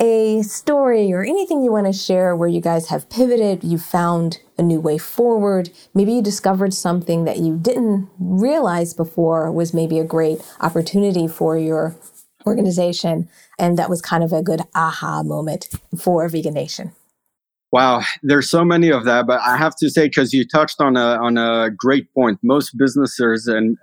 a 0.00 0.42
story 0.42 1.12
or 1.12 1.24
anything 1.24 1.62
you 1.62 1.72
want 1.72 1.86
to 1.86 1.92
share 1.92 2.34
where 2.36 2.48
you 2.48 2.60
guys 2.60 2.88
have 2.88 3.10
pivoted, 3.10 3.64
you 3.64 3.78
found 3.78 4.38
a 4.56 4.62
new 4.62 4.80
way 4.80 4.96
forward, 4.96 5.70
maybe 5.92 6.12
you 6.12 6.22
discovered 6.22 6.72
something 6.72 7.24
that 7.24 7.38
you 7.38 7.56
didn't 7.56 8.08
realize 8.18 8.94
before 8.94 9.50
was 9.50 9.74
maybe 9.74 9.98
a 9.98 10.04
great 10.04 10.40
opportunity 10.60 11.26
for 11.26 11.58
your 11.58 11.96
organization, 12.46 13.28
and 13.58 13.76
that 13.76 13.90
was 13.90 14.00
kind 14.00 14.22
of 14.22 14.32
a 14.32 14.42
good 14.42 14.62
aha 14.74 15.22
moment 15.24 15.68
for 15.98 16.28
Vegan 16.28 16.54
Nation? 16.54 16.92
Wow, 17.70 18.02
there's 18.22 18.48
so 18.50 18.64
many 18.64 18.90
of 18.90 19.04
that, 19.04 19.26
but 19.26 19.40
I 19.42 19.58
have 19.58 19.76
to 19.76 19.90
say 19.90 20.06
because 20.06 20.32
you 20.32 20.46
touched 20.46 20.80
on 20.80 20.96
a 20.96 21.16
on 21.22 21.36
a 21.36 21.70
great 21.70 22.12
point. 22.14 22.38
Most 22.42 22.78
businesses 22.78 23.46
and 23.46 23.76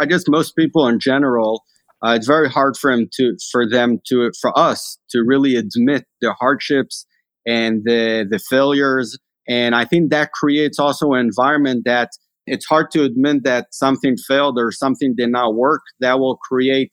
I, 0.00 0.02
I 0.02 0.06
guess 0.06 0.24
most 0.26 0.56
people 0.56 0.88
in 0.88 0.98
general, 0.98 1.62
uh, 2.04 2.14
it's 2.16 2.26
very 2.26 2.48
hard 2.48 2.76
for 2.76 2.90
them 2.90 3.08
to 3.14 3.36
for 3.52 3.68
them 3.68 4.00
to 4.08 4.32
for 4.40 4.56
us 4.58 4.98
to 5.10 5.22
really 5.22 5.54
admit 5.54 6.06
the 6.20 6.32
hardships 6.32 7.06
and 7.46 7.82
the 7.84 8.26
the 8.28 8.40
failures. 8.40 9.16
And 9.48 9.76
I 9.76 9.84
think 9.84 10.10
that 10.10 10.32
creates 10.32 10.80
also 10.80 11.12
an 11.12 11.20
environment 11.20 11.84
that 11.84 12.08
it's 12.46 12.66
hard 12.66 12.90
to 12.92 13.04
admit 13.04 13.44
that 13.44 13.68
something 13.72 14.16
failed 14.16 14.58
or 14.58 14.72
something 14.72 15.14
did 15.16 15.30
not 15.30 15.54
work. 15.54 15.82
That 16.00 16.18
will 16.18 16.36
create 16.38 16.90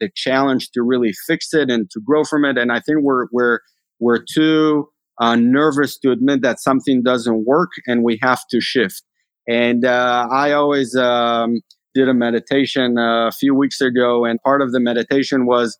the 0.00 0.10
challenge 0.16 0.70
to 0.72 0.82
really 0.82 1.12
fix 1.26 1.54
it 1.54 1.70
and 1.70 1.88
to 1.90 2.00
grow 2.04 2.24
from 2.24 2.44
it. 2.44 2.58
And 2.58 2.72
I 2.72 2.80
think 2.80 2.98
we're 3.02 3.26
we're 3.30 3.60
we're 4.00 4.24
too 4.28 4.88
uh, 5.20 5.36
nervous 5.36 5.98
to 5.98 6.10
admit 6.10 6.42
that 6.42 6.58
something 6.60 7.02
doesn't 7.02 7.44
work 7.44 7.70
and 7.86 8.02
we 8.02 8.18
have 8.22 8.40
to 8.50 8.60
shift. 8.60 9.02
And 9.48 9.84
uh, 9.84 10.26
I 10.30 10.52
always 10.52 10.96
um, 10.96 11.60
did 11.94 12.08
a 12.08 12.14
meditation 12.14 12.98
uh, 12.98 13.28
a 13.28 13.32
few 13.32 13.54
weeks 13.54 13.80
ago, 13.80 14.24
and 14.24 14.40
part 14.42 14.62
of 14.62 14.72
the 14.72 14.80
meditation 14.80 15.46
was 15.46 15.78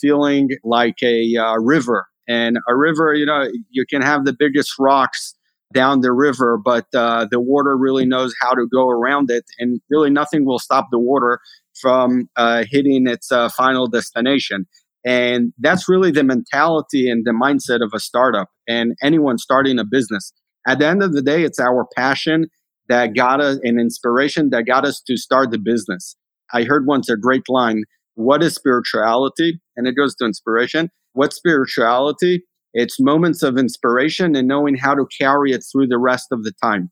feeling 0.00 0.48
like 0.64 0.96
a 1.02 1.36
uh, 1.36 1.56
river. 1.58 2.06
And 2.28 2.58
a 2.68 2.76
river, 2.76 3.14
you 3.14 3.26
know, 3.26 3.48
you 3.70 3.84
can 3.88 4.02
have 4.02 4.24
the 4.24 4.34
biggest 4.36 4.72
rocks 4.78 5.34
down 5.72 6.00
the 6.00 6.12
river, 6.12 6.58
but 6.58 6.86
uh, 6.94 7.26
the 7.30 7.40
water 7.40 7.76
really 7.76 8.06
knows 8.06 8.32
how 8.40 8.54
to 8.54 8.66
go 8.72 8.88
around 8.88 9.30
it, 9.30 9.44
and 9.58 9.80
really 9.90 10.10
nothing 10.10 10.44
will 10.44 10.58
stop 10.58 10.86
the 10.90 10.98
water 10.98 11.40
from 11.80 12.28
uh, 12.36 12.64
hitting 12.68 13.06
its 13.06 13.28
final 13.56 13.86
destination. 13.86 14.66
And 15.04 15.52
that's 15.58 15.88
really 15.88 16.10
the 16.10 16.24
mentality 16.24 17.10
and 17.10 17.24
the 17.24 17.30
mindset 17.30 17.82
of 17.82 17.92
a 17.94 18.00
startup 18.00 18.48
and 18.68 18.94
anyone 19.02 19.38
starting 19.38 19.78
a 19.78 19.84
business. 19.84 20.32
At 20.66 20.78
the 20.78 20.86
end 20.86 21.02
of 21.02 21.12
the 21.12 21.22
day, 21.22 21.42
it's 21.42 21.58
our 21.58 21.86
passion 21.96 22.46
that 22.88 23.14
got 23.14 23.40
us 23.40 23.58
an 23.62 23.78
inspiration 23.78 24.50
that 24.50 24.64
got 24.64 24.84
us 24.84 25.00
to 25.06 25.16
start 25.16 25.50
the 25.50 25.58
business. 25.58 26.16
I 26.52 26.64
heard 26.64 26.86
once 26.86 27.08
a 27.08 27.16
great 27.16 27.48
line 27.48 27.84
What 28.14 28.42
is 28.42 28.54
spirituality? 28.54 29.60
And 29.76 29.86
it 29.86 29.96
goes 29.96 30.14
to 30.16 30.26
inspiration. 30.26 30.90
What's 31.14 31.36
spirituality? 31.36 32.44
It's 32.74 33.00
moments 33.00 33.42
of 33.42 33.56
inspiration 33.56 34.36
and 34.36 34.46
knowing 34.46 34.76
how 34.76 34.94
to 34.94 35.06
carry 35.18 35.52
it 35.52 35.64
through 35.72 35.86
the 35.86 35.98
rest 35.98 36.26
of 36.30 36.44
the 36.44 36.52
time. 36.62 36.90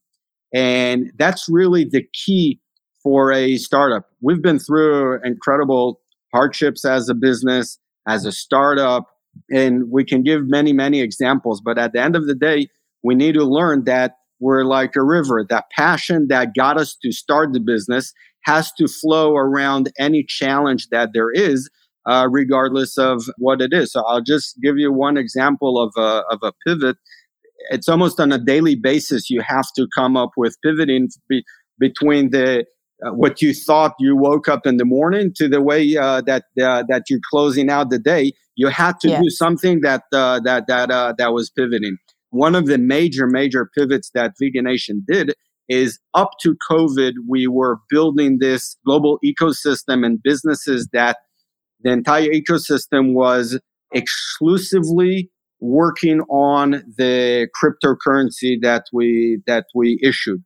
And 0.55 1.12
that's 1.16 1.47
really 1.49 1.85
the 1.85 2.05
key 2.14 2.61
for 3.03 3.33
a 3.33 3.57
startup. 3.59 4.07
We've 4.23 4.42
been 4.42 4.59
through 4.59 5.21
incredible 5.25 6.01
hardships 6.33 6.85
as 6.85 7.09
a 7.09 7.14
business 7.14 7.79
as 8.09 8.25
a 8.25 8.33
startup. 8.33 9.05
And 9.51 9.90
we 9.90 10.05
can 10.05 10.23
give 10.23 10.49
many, 10.49 10.73
many 10.73 11.01
examples. 11.01 11.61
But 11.64 11.79
at 11.79 11.92
the 11.92 12.01
end 12.01 12.16
of 12.16 12.27
the 12.27 12.35
day, 12.35 12.68
we 13.05 13.14
need 13.14 13.35
to 13.35 13.44
learn 13.44 13.85
that 13.85 14.16
we're 14.40 14.64
like 14.64 14.97
a 14.97 15.03
river. 15.03 15.44
That 15.49 15.66
passion 15.71 16.27
that 16.29 16.55
got 16.57 16.79
us 16.79 16.97
to 17.03 17.12
start 17.12 17.53
the 17.53 17.61
business 17.61 18.12
has 18.42 18.73
to 18.73 18.88
flow 18.88 19.37
around 19.37 19.92
any 19.99 20.25
challenge 20.25 20.88
that 20.88 21.11
there 21.12 21.31
is, 21.31 21.68
uh, 22.07 22.29
regardless 22.31 22.97
of 22.97 23.25
what 23.37 23.61
it 23.61 23.73
is. 23.73 23.92
So 23.92 24.03
I'll 24.07 24.23
just 24.23 24.59
give 24.62 24.79
you 24.79 24.92
one 24.92 25.16
example 25.16 25.81
of 25.81 25.92
a, 25.97 26.23
of 26.31 26.38
a 26.42 26.53
pivot. 26.66 26.97
It's 27.71 27.88
almost 27.88 28.18
on 28.21 28.33
a 28.33 28.38
daily 28.38 28.77
basis. 28.77 29.29
You 29.29 29.42
have 29.42 29.66
to 29.77 29.87
come 29.94 30.16
up 30.16 30.31
with 30.37 30.57
pivoting 30.62 31.09
be, 31.29 31.44
between 31.79 32.31
the 32.31 32.64
uh, 33.05 33.11
what 33.13 33.41
you 33.41 33.55
thought 33.55 33.95
you 33.99 34.17
woke 34.17 34.49
up 34.49 34.67
in 34.67 34.77
the 34.77 34.85
morning 34.85 35.33
to 35.37 35.49
the 35.49 35.61
way 35.61 35.97
uh, 35.97 36.21
that 36.23 36.45
uh, 36.61 36.83
that 36.89 37.05
you're 37.09 37.21
closing 37.31 37.71
out 37.71 37.91
the 37.91 37.99
day. 37.99 38.33
You 38.57 38.69
had 38.69 38.99
to 39.01 39.09
do 39.23 39.31
something 39.31 39.83
that 39.83 40.03
uh, 40.13 40.41
that 40.41 40.67
that 40.67 40.91
uh, 40.91 41.15
that 41.19 41.33
was 41.33 41.51
pivoting. 41.51 41.97
One 42.31 42.55
of 42.55 42.67
the 42.67 42.79
major 42.79 43.27
major 43.27 43.71
pivots 43.77 44.11
that 44.15 44.33
Vegan 44.41 44.65
Nation 44.65 45.05
did 45.07 45.35
is 45.69 45.99
up 46.15 46.31
to 46.41 46.57
COVID, 46.71 47.13
we 47.29 47.47
were 47.47 47.79
building 47.91 48.39
this 48.41 48.77
global 48.87 49.19
ecosystem 49.25 50.05
and 50.05 50.21
businesses 50.23 50.89
that 50.93 51.19
the 51.83 51.91
entire 51.91 52.31
ecosystem 52.31 53.13
was 53.13 53.61
exclusively 53.93 55.31
working 55.61 56.21
on 56.23 56.83
the 56.97 57.49
cryptocurrency 57.63 58.61
that 58.63 58.85
we 58.93 59.41
that 59.47 59.67
we 59.75 59.99
issued 60.03 60.43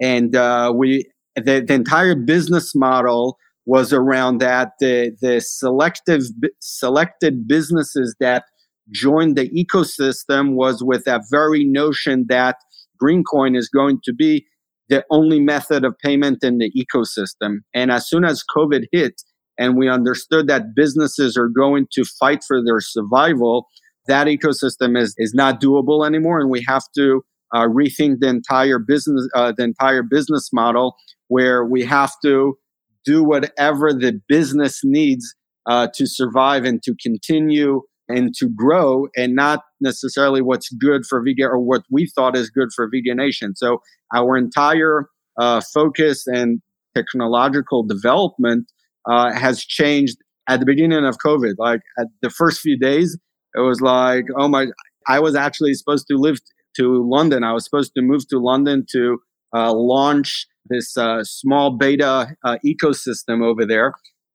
and 0.00 0.34
uh, 0.34 0.72
we 0.74 1.04
the, 1.36 1.64
the 1.66 1.74
entire 1.74 2.14
business 2.14 2.74
model 2.74 3.38
was 3.66 3.92
around 3.92 4.38
that. 4.38 4.72
The, 4.80 5.16
the 5.20 5.40
selective, 5.40 6.22
selected 6.60 7.46
businesses 7.46 8.16
that 8.20 8.44
joined 8.90 9.36
the 9.36 9.50
ecosystem 9.50 10.54
was 10.54 10.82
with 10.82 11.04
that 11.04 11.22
very 11.30 11.64
notion 11.64 12.26
that 12.28 12.56
Greencoin 13.02 13.56
is 13.56 13.68
going 13.68 13.98
to 14.04 14.14
be 14.14 14.46
the 14.88 15.04
only 15.10 15.40
method 15.40 15.84
of 15.84 15.98
payment 15.98 16.44
in 16.44 16.58
the 16.58 16.70
ecosystem. 16.72 17.58
And 17.74 17.90
as 17.90 18.08
soon 18.08 18.24
as 18.24 18.44
COVID 18.56 18.84
hit 18.92 19.20
and 19.58 19.76
we 19.76 19.88
understood 19.88 20.46
that 20.46 20.74
businesses 20.74 21.36
are 21.36 21.48
going 21.48 21.88
to 21.92 22.04
fight 22.04 22.44
for 22.46 22.62
their 22.64 22.80
survival, 22.80 23.66
that 24.06 24.28
ecosystem 24.28 24.96
is, 24.96 25.14
is 25.18 25.34
not 25.34 25.60
doable 25.60 26.06
anymore. 26.06 26.40
And 26.40 26.50
we 26.50 26.64
have 26.68 26.84
to 26.96 27.24
uh, 27.52 27.66
rethink 27.66 28.20
the 28.20 28.28
entire 28.28 28.78
business, 28.78 29.28
uh, 29.34 29.52
the 29.56 29.64
entire 29.64 30.04
business 30.04 30.50
model 30.52 30.96
where 31.28 31.64
we 31.64 31.84
have 31.84 32.12
to 32.24 32.56
do 33.04 33.22
whatever 33.22 33.92
the 33.92 34.20
business 34.28 34.80
needs 34.82 35.34
uh, 35.66 35.88
to 35.94 36.06
survive 36.06 36.64
and 36.64 36.82
to 36.82 36.94
continue 37.00 37.82
and 38.08 38.34
to 38.34 38.48
grow 38.48 39.06
and 39.16 39.34
not 39.34 39.60
necessarily 39.80 40.40
what's 40.40 40.68
good 40.74 41.04
for 41.06 41.22
vegan 41.22 41.46
or 41.46 41.58
what 41.58 41.82
we 41.90 42.06
thought 42.06 42.36
is 42.36 42.50
good 42.50 42.68
for 42.74 42.88
vegan 42.92 43.16
nation. 43.16 43.54
So 43.56 43.78
our 44.14 44.36
entire 44.36 45.06
uh, 45.38 45.60
focus 45.74 46.26
and 46.26 46.60
technological 46.94 47.82
development 47.82 48.70
uh, 49.08 49.32
has 49.32 49.64
changed 49.64 50.16
at 50.48 50.60
the 50.60 50.66
beginning 50.66 51.04
of 51.04 51.16
covid. 51.24 51.54
Like 51.58 51.80
at 51.98 52.06
the 52.22 52.30
first 52.30 52.60
few 52.60 52.78
days 52.78 53.18
it 53.54 53.60
was 53.60 53.80
like 53.80 54.24
oh 54.38 54.48
my 54.48 54.66
i 55.08 55.18
was 55.18 55.34
actually 55.34 55.74
supposed 55.74 56.06
to 56.08 56.16
live 56.16 56.38
to 56.76 57.04
london. 57.08 57.42
I 57.42 57.52
was 57.52 57.64
supposed 57.64 57.92
to 57.96 58.02
move 58.02 58.26
to 58.28 58.38
london 58.38 58.86
to 58.92 59.18
uh, 59.54 59.72
launch 59.72 60.46
this 60.68 60.96
uh, 60.96 61.22
small 61.24 61.76
beta 61.76 62.34
uh, 62.44 62.56
ecosystem 62.64 63.44
over 63.44 63.66
there 63.66 63.92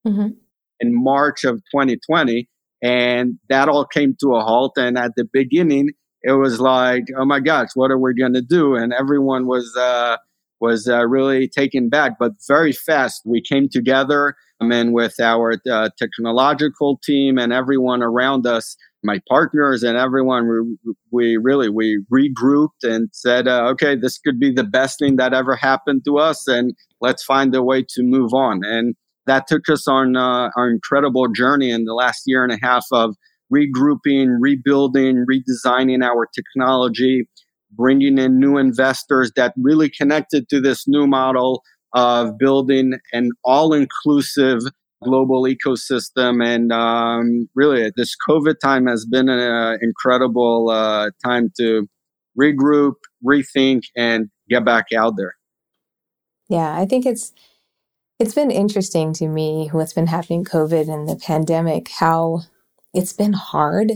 mm-hmm. 0.08 0.30
in 0.80 1.04
march 1.04 1.44
of 1.44 1.58
2020 1.74 2.48
and 2.82 3.38
that 3.50 3.70
all 3.70 3.86
came 3.86 4.15
to 4.22 4.36
a 4.36 4.41
halt. 4.41 4.78
And 4.78 4.98
at 4.98 5.12
the 5.15 5.28
beginning, 5.32 5.89
it 6.24 6.34
was 6.34 6.60
like, 6.60 7.04
oh 7.17 7.26
my 7.26 7.39
gosh, 7.39 7.70
what 7.76 7.91
are 7.91 8.00
we 8.00 8.13
going 8.13 8.34
to 8.34 8.41
do? 8.41 8.76
And 8.76 8.94
everyone 8.94 9.46
was, 9.48 9.76
uh, 9.78 10.17
was 10.60 10.88
uh, 10.88 11.06
really 11.08 11.48
taken 11.48 11.89
back. 11.89 12.13
But 12.20 12.34
very 12.48 12.72
fast, 12.72 13.22
we 13.26 13.41
came 13.41 13.70
together. 13.70 14.36
Mean, 14.63 14.91
with 14.91 15.19
our 15.19 15.56
uh, 15.69 15.89
technological 15.97 17.00
team 17.04 17.39
and 17.39 17.52
everyone 17.52 18.04
around 18.04 18.45
us, 18.45 18.78
my 19.04 19.19
partners 19.28 19.82
and 19.82 19.97
everyone, 19.97 20.47
we, 20.47 20.93
we 21.12 21.38
really 21.38 21.67
we 21.67 22.04
regrouped 22.13 22.84
and 22.84 23.10
said, 23.12 23.47
uh, 23.47 23.67
okay, 23.69 23.95
this 23.95 24.19
could 24.19 24.39
be 24.39 24.52
the 24.52 24.63
best 24.63 25.00
thing 25.00 25.15
that 25.15 25.34
ever 25.34 25.56
happened 25.56 26.04
to 26.06 26.19
us, 26.19 26.47
and 26.47 26.76
let's 27.02 27.24
find 27.24 27.56
a 27.56 27.63
way 27.63 27.82
to 27.82 28.04
move 28.04 28.34
on. 28.36 28.62
And 28.63 28.95
that 29.26 29.47
took 29.47 29.67
us 29.67 29.88
on 29.88 30.15
uh, 30.15 30.52
our 30.56 30.69
incredible 30.69 31.28
journey 31.28 31.71
in 31.71 31.86
the 31.86 31.95
last 31.95 32.24
year 32.28 32.43
and 32.43 32.54
a 32.54 32.60
half 32.62 32.86
of 32.91 33.15
regrouping, 33.52 34.38
rebuilding, 34.39 35.26
redesigning 35.26 36.04
our 36.04 36.28
technology, 36.36 37.28
bringing 37.71 38.17
in 38.17 38.39
new 38.39 38.58
investors 38.58 39.32
that 39.36 39.54
really 39.58 39.89
connected 39.89 40.47
to 40.50 40.62
this 40.62 40.88
new 40.88 41.08
model 41.08 41.63
of 41.94 42.38
building 42.38 43.00
an 43.14 43.32
all 43.44 43.74
inclusive 43.74 44.62
global 45.04 45.44
ecosystem. 45.44 46.44
And 46.44 46.72
um, 46.72 47.50
really, 47.56 47.92
this 47.96 48.16
COVID 48.28 48.60
time 48.60 48.88
has 48.88 49.06
been 49.06 49.30
an 49.30 49.80
incredible 49.82 50.70
uh, 50.70 51.12
time 51.24 51.52
to 51.58 51.88
regroup, 52.40 52.94
rethink, 53.26 53.84
and 53.96 54.30
get 54.50 54.64
back 54.66 54.86
out 54.96 55.16
there. 55.18 55.36
Yeah, 56.50 56.78
I 56.78 56.86
think 56.86 57.06
it's 57.06 57.34
it's 58.20 58.36
been 58.36 58.52
interesting 58.52 59.14
to 59.14 59.28
me 59.28 59.70
what's 59.72 59.94
been 59.94 60.08
happening 60.08 60.46
COVID 60.46 60.94
and 60.94 61.08
the 61.10 61.16
pandemic, 61.16 61.90
how 61.90 62.42
it's 62.94 63.14
been 63.14 63.34
hard, 63.34 63.94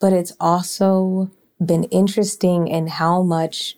but 0.00 0.12
it's 0.12 0.32
also 0.38 1.30
been 1.64 1.84
interesting 1.84 2.68
in 2.68 2.86
how 2.86 3.22
much 3.22 3.76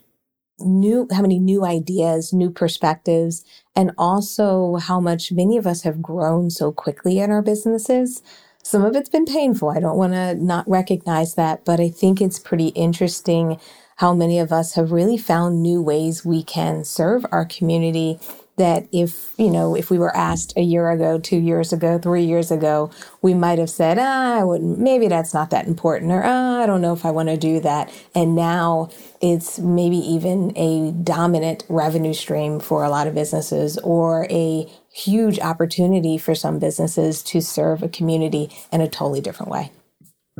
new, 0.59 1.07
how 1.13 1.23
many 1.23 1.39
new 1.39 1.65
ideas, 1.65 2.33
new 2.33 2.51
perspectives, 2.51 3.45
and 3.75 3.93
also 3.99 4.77
how 4.77 5.01
much 5.01 5.33
many 5.33 5.57
of 5.57 5.67
us 5.67 5.83
have 5.83 6.03
grown 6.03 6.51
so 6.51 6.73
quickly 6.73 7.19
in 7.19 7.31
our 7.31 7.43
businesses. 7.43 8.23
Some 8.63 8.85
of 8.85 8.97
it's 8.97 9.11
been 9.11 9.27
painful. 9.27 9.71
I 9.71 9.81
don't 9.81 9.99
want 9.99 10.15
to 10.15 10.35
not 10.35 10.69
recognize 10.69 11.35
that, 11.35 11.65
but 11.65 11.79
I 11.79 11.89
think 11.89 12.21
it's 12.21 12.39
pretty 12.39 12.69
interesting 12.69 13.61
how 13.97 14.13
many 14.13 14.39
of 14.39 14.53
us 14.53 14.75
have 14.75 14.93
really 14.93 15.17
found 15.17 15.63
new 15.63 15.81
ways 15.81 16.25
we 16.25 16.43
can 16.43 16.85
serve 16.85 17.25
our 17.31 17.45
community 17.45 18.19
that 18.57 18.89
if, 18.91 19.35
you 19.37 19.51
know, 19.51 19.75
if 19.75 19.91
we 19.91 19.99
were 19.99 20.17
asked 20.17 20.55
a 20.57 20.63
year 20.63 20.91
ago, 20.91 21.19
two 21.19 21.37
years 21.37 21.73
ago, 21.73 21.99
three 21.99 22.25
years 22.25 22.51
ago, 22.51 22.91
we 23.21 23.35
might 23.35 23.59
have 23.59 23.69
said, 23.69 23.99
ah, 23.99 24.41
I 24.41 24.45
wouldn't, 24.45 24.79
maybe 24.79 25.09
that's 25.09 25.35
not 25.35 25.51
that 25.51 25.67
important, 25.67 26.11
or 26.11 26.23
ah, 26.25 26.63
I 26.63 26.67
don't 26.67 26.81
know 26.81 26.95
if 26.95 27.05
I 27.05 27.11
want 27.11 27.29
to 27.29 27.37
do 27.37 27.61
that. 27.61 27.93
And 28.15 28.35
now 28.35 28.91
it's 29.21 29.59
maybe 29.59 29.99
even 29.99 30.57
a 30.57 30.93
dominant 30.93 31.65
revenue 31.69 32.15
stream 32.15 32.59
for 32.59 32.83
a 32.83 32.89
lot 32.89 33.07
of 33.07 33.15
businesses 33.15 33.77
or 33.79 34.27
a 34.31 34.67
huge 34.91 35.39
opportunity 35.39 36.17
for 36.17 36.35
some 36.35 36.59
businesses 36.59 37.23
to 37.25 37.43
serve 37.43 37.83
a 37.83 37.89
community 37.89 38.51
in 38.73 38.81
a 38.81 38.89
totally 38.89 39.21
different 39.21 39.53
way. 39.53 39.71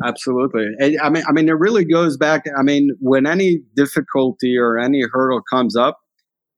Absolutely. 0.03 0.67
I 1.01 1.09
mean, 1.09 1.23
I 1.27 1.31
mean, 1.31 1.49
it 1.49 1.53
really 1.53 1.83
goes 1.83 2.17
back. 2.17 2.45
I 2.55 2.61
mean, 2.61 2.91
when 2.99 3.25
any 3.25 3.59
difficulty 3.75 4.55
or 4.57 4.77
any 4.77 5.03
hurdle 5.11 5.41
comes 5.41 5.75
up, 5.75 5.99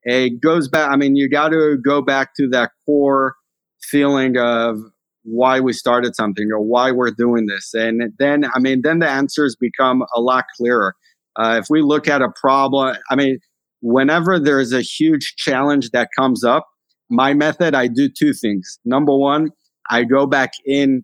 it 0.04 0.42
goes 0.42 0.68
back. 0.68 0.90
I 0.90 0.96
mean, 0.96 1.16
you 1.16 1.30
got 1.30 1.50
to 1.50 1.78
go 1.84 2.02
back 2.02 2.36
to 2.36 2.48
that 2.50 2.72
core 2.86 3.36
feeling 3.82 4.38
of 4.38 4.78
why 5.24 5.60
we 5.60 5.74
started 5.74 6.16
something 6.16 6.50
or 6.52 6.60
why 6.60 6.92
we're 6.92 7.12
doing 7.12 7.46
this. 7.46 7.74
And 7.74 8.14
then, 8.18 8.46
I 8.54 8.60
mean, 8.60 8.82
then 8.84 9.00
the 9.00 9.10
answers 9.10 9.56
become 9.60 10.04
a 10.16 10.22
lot 10.22 10.46
clearer. 10.58 10.96
Uh, 11.36 11.60
if 11.62 11.68
we 11.70 11.82
look 11.82 12.08
at 12.08 12.22
a 12.22 12.30
problem, 12.40 12.96
I 13.10 13.16
mean, 13.16 13.40
whenever 13.82 14.40
there's 14.40 14.74
a 14.74 14.82
huge 14.82 15.36
challenge 15.38 15.92
that 15.92 16.10
comes 16.18 16.44
up, 16.44 16.68
my 17.10 17.34
method, 17.34 17.76
I 17.76 17.88
do 17.88 18.10
two 18.10 18.34
things. 18.34 18.80
Number 18.86 19.16
one, 19.16 19.52
I 19.90 20.04
go 20.04 20.26
back 20.26 20.52
in, 20.66 21.04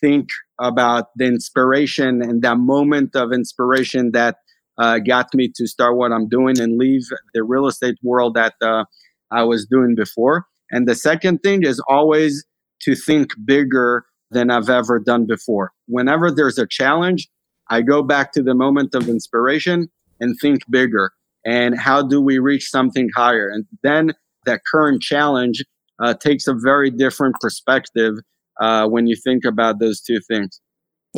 think 0.00 0.28
about 0.60 1.06
the 1.16 1.26
inspiration 1.26 2.22
and 2.22 2.42
that 2.42 2.58
moment 2.58 3.16
of 3.16 3.32
inspiration 3.32 4.12
that 4.12 4.36
uh, 4.78 4.98
got 4.98 5.32
me 5.34 5.50
to 5.56 5.66
start 5.66 5.96
what 5.96 6.12
I'm 6.12 6.28
doing 6.28 6.60
and 6.60 6.78
leave 6.78 7.02
the 7.34 7.42
real 7.42 7.66
estate 7.66 7.96
world 8.02 8.34
that 8.34 8.54
uh, 8.62 8.84
I 9.30 9.44
was 9.44 9.66
doing 9.66 9.94
before. 9.94 10.46
And 10.70 10.86
the 10.86 10.94
second 10.94 11.38
thing 11.38 11.62
is 11.64 11.82
always 11.88 12.44
to 12.82 12.94
think 12.94 13.30
bigger 13.44 14.04
than 14.30 14.50
I've 14.50 14.68
ever 14.68 14.98
done 14.98 15.26
before. 15.26 15.72
Whenever 15.86 16.30
there's 16.30 16.58
a 16.58 16.66
challenge, 16.66 17.28
I 17.70 17.82
go 17.82 18.02
back 18.02 18.32
to 18.32 18.42
the 18.42 18.54
moment 18.54 18.94
of 18.94 19.08
inspiration 19.08 19.88
and 20.20 20.36
think 20.40 20.62
bigger. 20.70 21.10
And 21.44 21.78
how 21.78 22.02
do 22.02 22.20
we 22.20 22.38
reach 22.38 22.70
something 22.70 23.08
higher? 23.14 23.48
And 23.48 23.64
then 23.82 24.12
that 24.44 24.60
current 24.70 25.02
challenge 25.02 25.64
uh, 26.02 26.14
takes 26.14 26.46
a 26.46 26.54
very 26.54 26.90
different 26.90 27.36
perspective 27.40 28.14
uh, 28.60 28.86
when 28.86 29.06
you 29.06 29.16
think 29.16 29.44
about 29.44 29.80
those 29.80 30.00
two 30.00 30.20
things. 30.28 30.60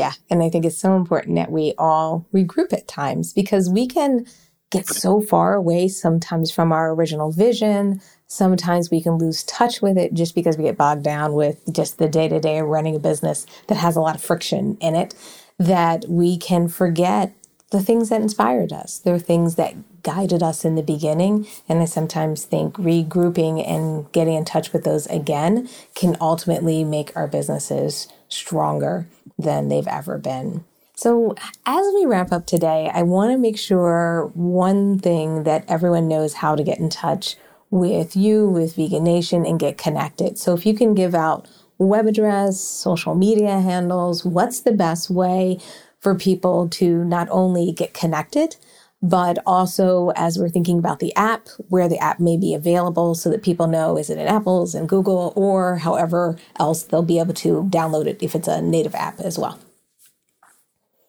Yeah. 0.00 0.12
And 0.30 0.42
I 0.42 0.48
think 0.48 0.64
it's 0.64 0.78
so 0.78 0.96
important 0.96 1.36
that 1.36 1.52
we 1.52 1.74
all 1.76 2.26
regroup 2.32 2.72
at 2.72 2.88
times 2.88 3.34
because 3.34 3.68
we 3.68 3.86
can 3.86 4.24
get 4.70 4.88
so 4.88 5.20
far 5.20 5.52
away 5.52 5.88
sometimes 5.88 6.50
from 6.50 6.72
our 6.72 6.94
original 6.94 7.32
vision. 7.32 8.00
Sometimes 8.26 8.90
we 8.90 9.02
can 9.02 9.18
lose 9.18 9.42
touch 9.42 9.82
with 9.82 9.98
it 9.98 10.14
just 10.14 10.34
because 10.34 10.56
we 10.56 10.64
get 10.64 10.78
bogged 10.78 11.02
down 11.02 11.34
with 11.34 11.60
just 11.70 11.98
the 11.98 12.08
day 12.08 12.28
to 12.28 12.40
day 12.40 12.62
running 12.62 12.96
a 12.96 12.98
business 12.98 13.44
that 13.66 13.74
has 13.74 13.94
a 13.94 14.00
lot 14.00 14.14
of 14.14 14.22
friction 14.22 14.78
in 14.80 14.94
it, 14.94 15.14
that 15.58 16.06
we 16.08 16.38
can 16.38 16.66
forget 16.66 17.34
the 17.70 17.82
things 17.82 18.08
that 18.08 18.22
inspired 18.22 18.72
us. 18.72 18.98
There 19.00 19.14
are 19.14 19.18
things 19.18 19.56
that 19.56 19.74
guided 20.02 20.42
us 20.42 20.64
in 20.64 20.76
the 20.76 20.82
beginning. 20.82 21.46
And 21.68 21.82
I 21.82 21.84
sometimes 21.84 22.46
think 22.46 22.76
regrouping 22.76 23.68
and 23.68 24.10
getting 24.12 24.32
in 24.32 24.46
touch 24.46 24.72
with 24.72 24.84
those 24.84 25.06
again 25.08 25.68
can 25.94 26.16
ultimately 26.22 26.84
make 26.84 27.14
our 27.14 27.28
businesses 27.28 28.08
stronger 28.30 29.06
than 29.38 29.68
they've 29.68 29.86
ever 29.86 30.18
been. 30.18 30.64
So, 30.94 31.34
as 31.64 31.86
we 31.94 32.04
wrap 32.04 32.30
up 32.30 32.46
today, 32.46 32.90
I 32.92 33.02
want 33.02 33.32
to 33.32 33.38
make 33.38 33.58
sure 33.58 34.30
one 34.34 34.98
thing 34.98 35.44
that 35.44 35.64
everyone 35.66 36.08
knows 36.08 36.34
how 36.34 36.54
to 36.54 36.62
get 36.62 36.78
in 36.78 36.90
touch 36.90 37.36
with 37.70 38.16
you, 38.16 38.46
with 38.46 38.76
Vegan 38.76 39.04
Nation, 39.04 39.46
and 39.46 39.58
get 39.58 39.78
connected. 39.78 40.38
So, 40.38 40.52
if 40.52 40.66
you 40.66 40.74
can 40.74 40.94
give 40.94 41.14
out 41.14 41.48
web 41.78 42.06
address, 42.06 42.60
social 42.60 43.14
media 43.14 43.60
handles, 43.60 44.26
what's 44.26 44.60
the 44.60 44.72
best 44.72 45.08
way 45.08 45.58
for 46.00 46.14
people 46.14 46.68
to 46.68 47.02
not 47.04 47.28
only 47.30 47.72
get 47.72 47.94
connected, 47.94 48.56
but 49.02 49.38
also 49.46 50.10
as 50.14 50.38
we're 50.38 50.48
thinking 50.48 50.78
about 50.78 50.98
the 50.98 51.14
app, 51.16 51.48
where 51.68 51.88
the 51.88 51.98
app 51.98 52.20
may 52.20 52.36
be 52.36 52.54
available 52.54 53.14
so 53.14 53.30
that 53.30 53.42
people 53.42 53.66
know 53.66 53.96
is 53.96 54.10
it 54.10 54.18
in 54.18 54.26
Apple's 54.26 54.74
and 54.74 54.88
Google 54.88 55.32
or 55.36 55.76
however 55.76 56.36
else 56.58 56.82
they'll 56.82 57.02
be 57.02 57.18
able 57.18 57.34
to 57.34 57.64
download 57.70 58.06
it 58.06 58.22
if 58.22 58.34
it's 58.34 58.48
a 58.48 58.60
native 58.60 58.94
app 58.94 59.20
as 59.20 59.38
well. 59.38 59.58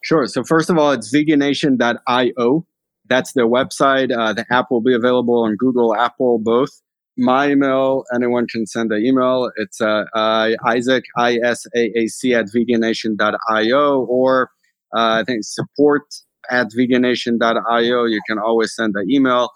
Sure. 0.02 0.26
So 0.28 0.44
first 0.44 0.70
of 0.70 0.78
all, 0.78 0.92
it's 0.92 1.14
veganation.io. 1.14 2.66
That's 3.08 3.34
their 3.34 3.48
website. 3.48 4.18
Uh, 4.18 4.34
the 4.34 4.46
app 4.52 4.72
will 4.72 4.82
be 4.82 4.94
available 4.94 5.44
on 5.44 5.56
Google, 5.58 5.96
Apple, 5.96 6.40
both. 6.40 6.70
My 7.18 7.52
email, 7.52 8.06
anyone 8.16 8.48
can 8.48 8.66
send 8.66 8.92
an 8.94 9.06
email. 9.06 9.52
It's 9.58 9.82
uh, 9.82 10.06
uh, 10.16 10.52
Isaac, 10.66 11.04
I-S-A-A-C 11.18 12.34
at 12.34 12.46
veganation.io 12.46 14.06
or 14.06 14.50
uh, 14.96 15.20
I 15.20 15.24
think 15.26 15.44
support 15.44 16.04
at 16.50 16.68
veganation.io. 16.78 18.06
You 18.06 18.22
can 18.28 18.40
always 18.40 18.76
send 18.76 18.96
an 18.96 19.10
email. 19.10 19.50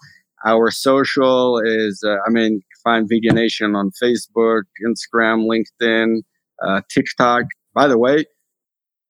our 0.46 0.70
social 0.70 1.58
is, 1.58 2.04
uh, 2.06 2.16
I 2.26 2.30
mean, 2.30 2.62
find 2.84 3.08
Veganation 3.10 3.76
on 3.76 3.90
Facebook, 4.02 4.62
Instagram, 4.86 5.48
LinkedIn, 5.50 6.22
uh, 6.62 6.82
TikTok. 6.88 7.44
By 7.74 7.88
the 7.88 7.98
way, 7.98 8.26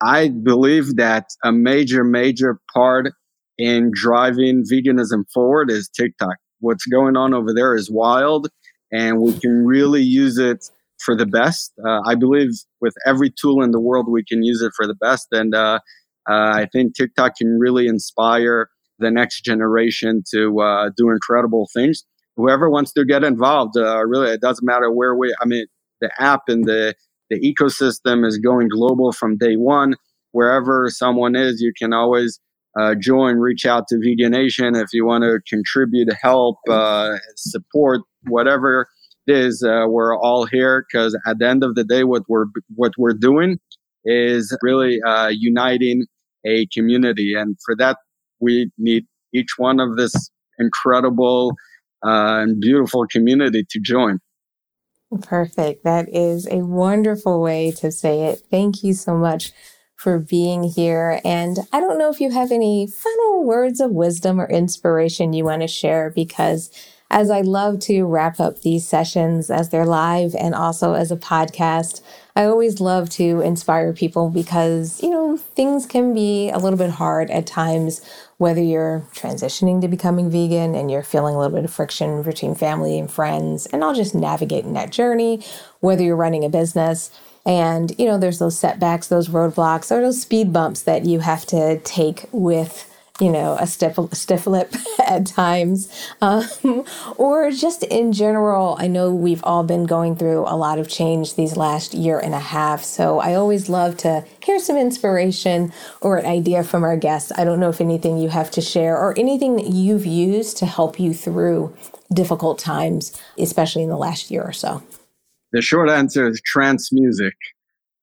I 0.02 0.28
believe 0.28 0.96
that 0.96 1.26
a 1.44 1.52
major, 1.52 2.04
major 2.04 2.60
part 2.72 3.12
in 3.58 3.90
driving 3.92 4.64
veganism 4.70 5.24
forward 5.32 5.70
is 5.70 5.88
TikTok. 5.88 6.36
What's 6.60 6.86
going 6.86 7.16
on 7.16 7.34
over 7.34 7.52
there 7.54 7.74
is 7.74 7.90
wild, 7.90 8.48
and 8.92 9.20
we 9.20 9.32
can 9.38 9.66
really 9.66 10.02
use 10.02 10.38
it 10.38 10.64
for 10.98 11.14
the 11.14 11.26
best. 11.26 11.72
Uh, 11.86 12.00
I 12.06 12.14
believe 12.14 12.50
with 12.80 12.94
every 13.06 13.30
tool 13.30 13.62
in 13.62 13.70
the 13.70 13.80
world, 13.80 14.06
we 14.10 14.24
can 14.24 14.42
use 14.42 14.62
it 14.62 14.72
for 14.74 14.86
the 14.86 14.94
best. 14.94 15.28
And 15.32 15.54
uh, 15.54 15.80
uh, 16.28 16.52
I 16.54 16.68
think 16.72 16.96
TikTok 16.96 17.36
can 17.36 17.58
really 17.58 17.86
inspire 17.86 18.68
the 18.98 19.10
next 19.10 19.42
generation 19.42 20.22
to 20.32 20.60
uh, 20.60 20.90
do 20.96 21.10
incredible 21.10 21.68
things. 21.74 22.04
Whoever 22.36 22.68
wants 22.68 22.92
to 22.94 23.04
get 23.04 23.24
involved, 23.24 23.76
uh, 23.76 24.04
really, 24.04 24.30
it 24.30 24.40
doesn't 24.40 24.64
matter 24.64 24.90
where 24.90 25.14
we. 25.14 25.34
I 25.40 25.46
mean, 25.46 25.66
the 26.00 26.10
app 26.18 26.42
and 26.48 26.64
the 26.64 26.94
the 27.30 27.40
ecosystem 27.40 28.26
is 28.26 28.38
going 28.38 28.68
global 28.68 29.12
from 29.12 29.36
day 29.36 29.54
one. 29.54 29.94
Wherever 30.32 30.88
someone 30.90 31.34
is, 31.34 31.60
you 31.60 31.72
can 31.76 31.92
always 31.92 32.38
uh, 32.78 32.94
join, 32.94 33.36
reach 33.36 33.64
out 33.64 33.88
to 33.88 33.98
Vegan 33.98 34.32
Nation 34.32 34.76
if 34.76 34.88
you 34.92 35.06
want 35.06 35.24
to 35.24 35.40
contribute, 35.48 36.12
help, 36.20 36.58
uh, 36.68 37.16
support, 37.36 38.02
whatever 38.24 38.86
it 39.26 39.34
is. 39.34 39.62
Uh, 39.62 39.86
we're 39.88 40.16
all 40.16 40.44
here 40.44 40.84
because 40.86 41.18
at 41.26 41.38
the 41.38 41.48
end 41.48 41.64
of 41.64 41.74
the 41.74 41.84
day, 41.84 42.04
what 42.04 42.22
we're 42.28 42.46
what 42.74 42.92
we're 42.98 43.14
doing 43.14 43.58
is 44.04 44.56
really 44.62 45.00
uh, 45.02 45.28
uniting 45.28 46.06
a 46.44 46.66
community, 46.66 47.34
and 47.34 47.56
for 47.64 47.76
that, 47.76 47.98
we 48.40 48.70
need 48.78 49.06
each 49.32 49.54
one 49.56 49.80
of 49.80 49.96
this 49.96 50.30
incredible 50.58 51.54
uh, 52.04 52.40
and 52.40 52.60
beautiful 52.60 53.06
community 53.06 53.64
to 53.68 53.80
join. 53.80 54.18
Perfect. 55.22 55.84
That 55.84 56.08
is 56.12 56.48
a 56.48 56.58
wonderful 56.58 57.40
way 57.40 57.70
to 57.72 57.92
say 57.92 58.26
it. 58.26 58.42
Thank 58.50 58.82
you 58.82 58.92
so 58.92 59.16
much 59.16 59.52
for 59.94 60.18
being 60.18 60.64
here. 60.64 61.20
And 61.24 61.58
I 61.72 61.80
don't 61.80 61.98
know 61.98 62.10
if 62.10 62.20
you 62.20 62.30
have 62.30 62.52
any 62.52 62.86
final 62.86 63.44
words 63.44 63.80
of 63.80 63.92
wisdom 63.92 64.40
or 64.40 64.48
inspiration 64.48 65.32
you 65.32 65.44
want 65.44 65.62
to 65.62 65.68
share 65.68 66.10
because 66.10 66.70
as 67.10 67.30
I 67.30 67.40
love 67.40 67.78
to 67.80 68.04
wrap 68.04 68.40
up 68.40 68.62
these 68.62 68.86
sessions 68.86 69.50
as 69.50 69.68
they're 69.68 69.86
live 69.86 70.34
and 70.34 70.54
also 70.54 70.94
as 70.94 71.12
a 71.12 71.16
podcast, 71.16 72.02
I 72.34 72.44
always 72.44 72.80
love 72.80 73.08
to 73.10 73.40
inspire 73.40 73.92
people 73.92 74.28
because, 74.28 75.02
you 75.02 75.10
know, 75.10 75.36
things 75.36 75.86
can 75.86 76.14
be 76.14 76.50
a 76.50 76.58
little 76.58 76.78
bit 76.78 76.90
hard 76.90 77.30
at 77.30 77.46
times, 77.46 78.02
whether 78.38 78.60
you're 78.60 79.06
transitioning 79.14 79.80
to 79.80 79.88
becoming 79.88 80.30
vegan 80.30 80.74
and 80.74 80.90
you're 80.90 81.02
feeling 81.02 81.34
a 81.34 81.38
little 81.38 81.56
bit 81.56 81.64
of 81.64 81.72
friction 81.72 82.22
between 82.22 82.54
family 82.54 82.98
and 82.98 83.10
friends, 83.10 83.66
and 83.66 83.84
I'll 83.84 83.94
just 83.94 84.14
navigating 84.14 84.74
that 84.74 84.90
journey, 84.90 85.42
whether 85.80 86.02
you're 86.02 86.16
running 86.16 86.44
a 86.44 86.48
business. 86.48 87.10
And, 87.46 87.94
you 87.96 88.06
know, 88.06 88.18
there's 88.18 88.40
those 88.40 88.58
setbacks, 88.58 89.06
those 89.06 89.28
roadblocks, 89.28 89.92
or 89.92 90.00
those 90.00 90.20
speed 90.20 90.52
bumps 90.52 90.82
that 90.82 91.04
you 91.04 91.20
have 91.20 91.46
to 91.46 91.78
take 91.78 92.26
with 92.32 92.92
you 93.20 93.30
know, 93.30 93.56
a 93.58 93.66
stiff, 93.66 93.98
stiff 94.12 94.46
lip 94.46 94.74
at 95.06 95.26
times, 95.26 95.92
um, 96.20 96.84
or 97.16 97.50
just 97.50 97.82
in 97.84 98.12
general. 98.12 98.76
I 98.78 98.86
know 98.86 99.14
we've 99.14 99.42
all 99.44 99.62
been 99.64 99.86
going 99.86 100.16
through 100.16 100.40
a 100.40 100.56
lot 100.56 100.78
of 100.78 100.88
change 100.88 101.34
these 101.34 101.56
last 101.56 101.94
year 101.94 102.18
and 102.18 102.34
a 102.34 102.40
half. 102.40 102.84
So 102.84 103.18
I 103.18 103.34
always 103.34 103.68
love 103.68 103.96
to 103.98 104.24
hear 104.44 104.58
some 104.58 104.76
inspiration 104.76 105.72
or 106.00 106.18
an 106.18 106.26
idea 106.26 106.62
from 106.62 106.84
our 106.84 106.96
guests. 106.96 107.32
I 107.36 107.44
don't 107.44 107.60
know 107.60 107.70
if 107.70 107.80
anything 107.80 108.18
you 108.18 108.28
have 108.28 108.50
to 108.52 108.60
share 108.60 108.96
or 108.96 109.18
anything 109.18 109.56
that 109.56 109.68
you've 109.68 110.06
used 110.06 110.58
to 110.58 110.66
help 110.66 111.00
you 111.00 111.14
through 111.14 111.74
difficult 112.12 112.58
times, 112.58 113.20
especially 113.38 113.82
in 113.82 113.88
the 113.88 113.96
last 113.96 114.30
year 114.30 114.42
or 114.42 114.52
so. 114.52 114.82
The 115.52 115.62
short 115.62 115.88
answer 115.88 116.28
is 116.28 116.40
trance 116.44 116.92
music. 116.92 117.34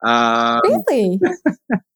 Um, 0.04 0.60
really? 0.65 1.19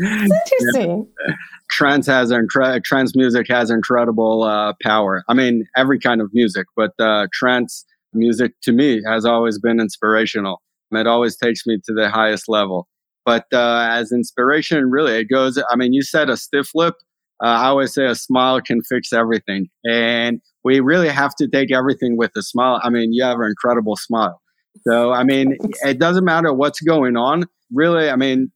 interesting. 0.00 1.06
Yeah. 1.26 1.34
Trance 1.70 2.06
has 2.06 2.32
incre- 2.32 2.82
trance 2.82 3.14
music 3.14 3.46
has 3.48 3.70
incredible 3.70 4.42
uh, 4.42 4.72
power. 4.82 5.22
I 5.28 5.34
mean, 5.34 5.64
every 5.76 6.00
kind 6.00 6.20
of 6.20 6.28
music, 6.32 6.66
but 6.76 6.90
uh, 6.98 7.28
trance 7.32 7.84
music 8.12 8.52
to 8.62 8.72
me 8.72 9.02
has 9.06 9.24
always 9.24 9.60
been 9.60 9.78
inspirational. 9.78 10.60
It 10.90 11.06
always 11.06 11.36
takes 11.36 11.66
me 11.66 11.78
to 11.84 11.94
the 11.94 12.10
highest 12.10 12.48
level. 12.48 12.88
But 13.24 13.44
uh, 13.52 13.86
as 13.90 14.10
inspiration, 14.10 14.90
really, 14.90 15.14
it 15.20 15.24
goes. 15.24 15.62
I 15.70 15.76
mean, 15.76 15.92
you 15.92 16.02
said 16.02 16.28
a 16.28 16.36
stiff 16.36 16.70
lip. 16.74 16.94
Uh, 17.42 17.46
I 17.48 17.66
always 17.66 17.94
say 17.94 18.06
a 18.06 18.14
smile 18.14 18.60
can 18.60 18.82
fix 18.82 19.12
everything, 19.12 19.68
and 19.84 20.40
we 20.64 20.80
really 20.80 21.08
have 21.08 21.34
to 21.36 21.48
take 21.48 21.72
everything 21.72 22.16
with 22.16 22.32
a 22.36 22.42
smile. 22.42 22.80
I 22.82 22.90
mean, 22.90 23.12
you 23.12 23.22
have 23.22 23.38
an 23.38 23.46
incredible 23.46 23.96
smile. 23.96 24.40
So, 24.86 25.12
I 25.12 25.24
mean, 25.24 25.56
it 25.84 25.98
doesn't 25.98 26.24
matter 26.24 26.52
what's 26.52 26.80
going 26.80 27.16
on. 27.16 27.44
Really, 27.72 28.10
I 28.10 28.16
mean, 28.16 28.50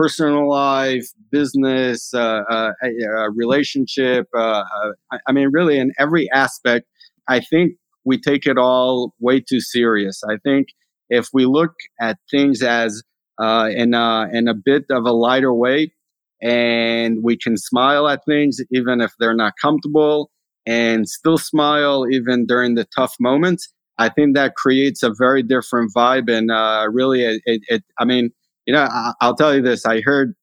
personal 0.00 0.48
life, 0.48 1.06
business, 1.30 2.14
uh, 2.14 2.42
uh, 2.48 2.70
uh 2.82 3.30
relationship. 3.32 4.26
Uh, 4.34 4.62
uh, 4.62 5.18
I 5.26 5.32
mean, 5.32 5.48
really, 5.52 5.78
in 5.78 5.92
every 5.98 6.30
aspect, 6.32 6.86
I 7.28 7.40
think 7.40 7.72
we 8.04 8.18
take 8.18 8.46
it 8.46 8.56
all 8.56 9.12
way 9.20 9.40
too 9.40 9.60
serious. 9.60 10.22
I 10.24 10.38
think 10.38 10.68
if 11.10 11.28
we 11.34 11.44
look 11.44 11.72
at 12.00 12.16
things 12.30 12.62
as 12.62 13.02
in 13.38 13.92
a, 13.92 14.28
in 14.32 14.48
a 14.48 14.54
bit 14.54 14.84
of 14.90 15.04
a 15.04 15.12
lighter 15.12 15.52
way, 15.52 15.92
and 16.40 17.22
we 17.22 17.36
can 17.36 17.58
smile 17.58 18.08
at 18.08 18.24
things 18.24 18.58
even 18.72 19.02
if 19.02 19.12
they're 19.18 19.36
not 19.36 19.52
comfortable, 19.60 20.30
and 20.64 21.06
still 21.06 21.36
smile 21.36 22.06
even 22.10 22.46
during 22.46 22.74
the 22.74 22.86
tough 22.96 23.14
moments. 23.20 23.68
I 23.98 24.08
think 24.08 24.34
that 24.34 24.54
creates 24.54 25.02
a 25.02 25.12
very 25.12 25.42
different 25.42 25.92
vibe, 25.94 26.30
and 26.30 26.48
really, 26.94 27.22
it, 27.22 27.42
it, 27.44 27.60
it 27.68 27.84
I 27.98 28.06
mean 28.06 28.30
you 28.66 28.74
know, 28.74 28.86
I, 28.90 29.14
will 29.26 29.34
tell 29.34 29.54
you 29.54 29.62
this. 29.62 29.86
I 29.86 30.00
heard 30.00 30.34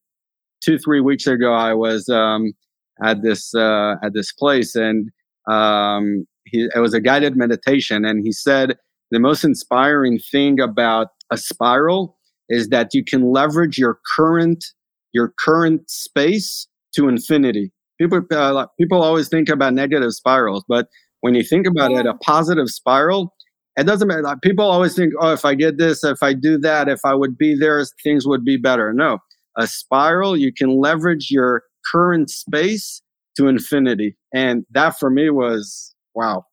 two, 0.64 0.78
three 0.78 1.02
weeks 1.02 1.28
ago, 1.28 1.54
I 1.54 1.74
was 1.74 2.10
um, 2.10 2.54
at 3.04 3.22
this 3.22 3.54
uh, 3.56 3.96
at 4.04 4.14
this 4.14 4.32
place, 4.34 4.76
and 4.76 5.10
um, 5.48 6.26
he, 6.46 6.68
it 6.76 6.80
was 6.80 6.94
a 6.94 7.02
guided 7.02 7.36
meditation, 7.36 8.06
and 8.06 8.24
he 8.24 8.32
said 8.32 8.76
the 9.12 9.20
most 9.20 9.44
inspiring 9.44 10.20
thing 10.20 10.60
about 10.60 11.08
a 11.32 11.38
spiral 11.38 12.18
is 12.50 12.70
that 12.70 12.94
you 12.94 13.04
can 13.04 13.32
leverage 13.32 13.78
your 13.78 14.00
current 14.16 14.64
your 15.14 15.34
current 15.40 15.90
space 15.90 16.68
to 16.96 17.08
infinity. 17.08 17.72
People 18.00 18.22
uh, 18.32 18.66
people 18.80 19.02
always 19.02 19.30
think 19.30 19.50
about 19.50 19.74
negative 19.74 20.14
spirals, 20.14 20.64
but 20.68 20.88
when 21.22 21.34
you 21.36 21.44
think 21.44 21.66
about 21.66 21.92
it, 21.92 22.06
a 22.06 22.14
positive 22.16 22.70
spiral 22.70 23.34
it 23.78 23.86
doesn't 23.86 24.08
matter. 24.08 24.24
People 24.42 24.66
always 24.66 24.96
think, 24.96 25.14
oh, 25.20 25.32
if 25.34 25.46
I 25.46 25.54
get 25.54 25.78
this, 25.78 26.04
if 26.04 26.24
I 26.24 26.34
do 26.34 26.58
that, 26.60 26.90
if 26.90 27.00
I 27.06 27.14
would 27.14 27.38
be 27.38 27.56
there, 27.56 27.86
things 28.04 28.28
would 28.28 28.44
be 28.44 28.58
better. 28.58 28.92
No, 28.92 29.20
a 29.56 29.68
spiral, 29.68 30.36
you 30.36 30.52
can 30.52 30.80
leverage 30.80 31.30
your 31.30 31.64
current 31.92 32.30
space 32.30 33.02
to 33.38 33.48
infinity. 33.48 34.18
And 34.34 34.66
that 34.72 35.00
for 35.00 35.10
me 35.10 35.30
was 35.30 35.94
wow. 36.16 36.46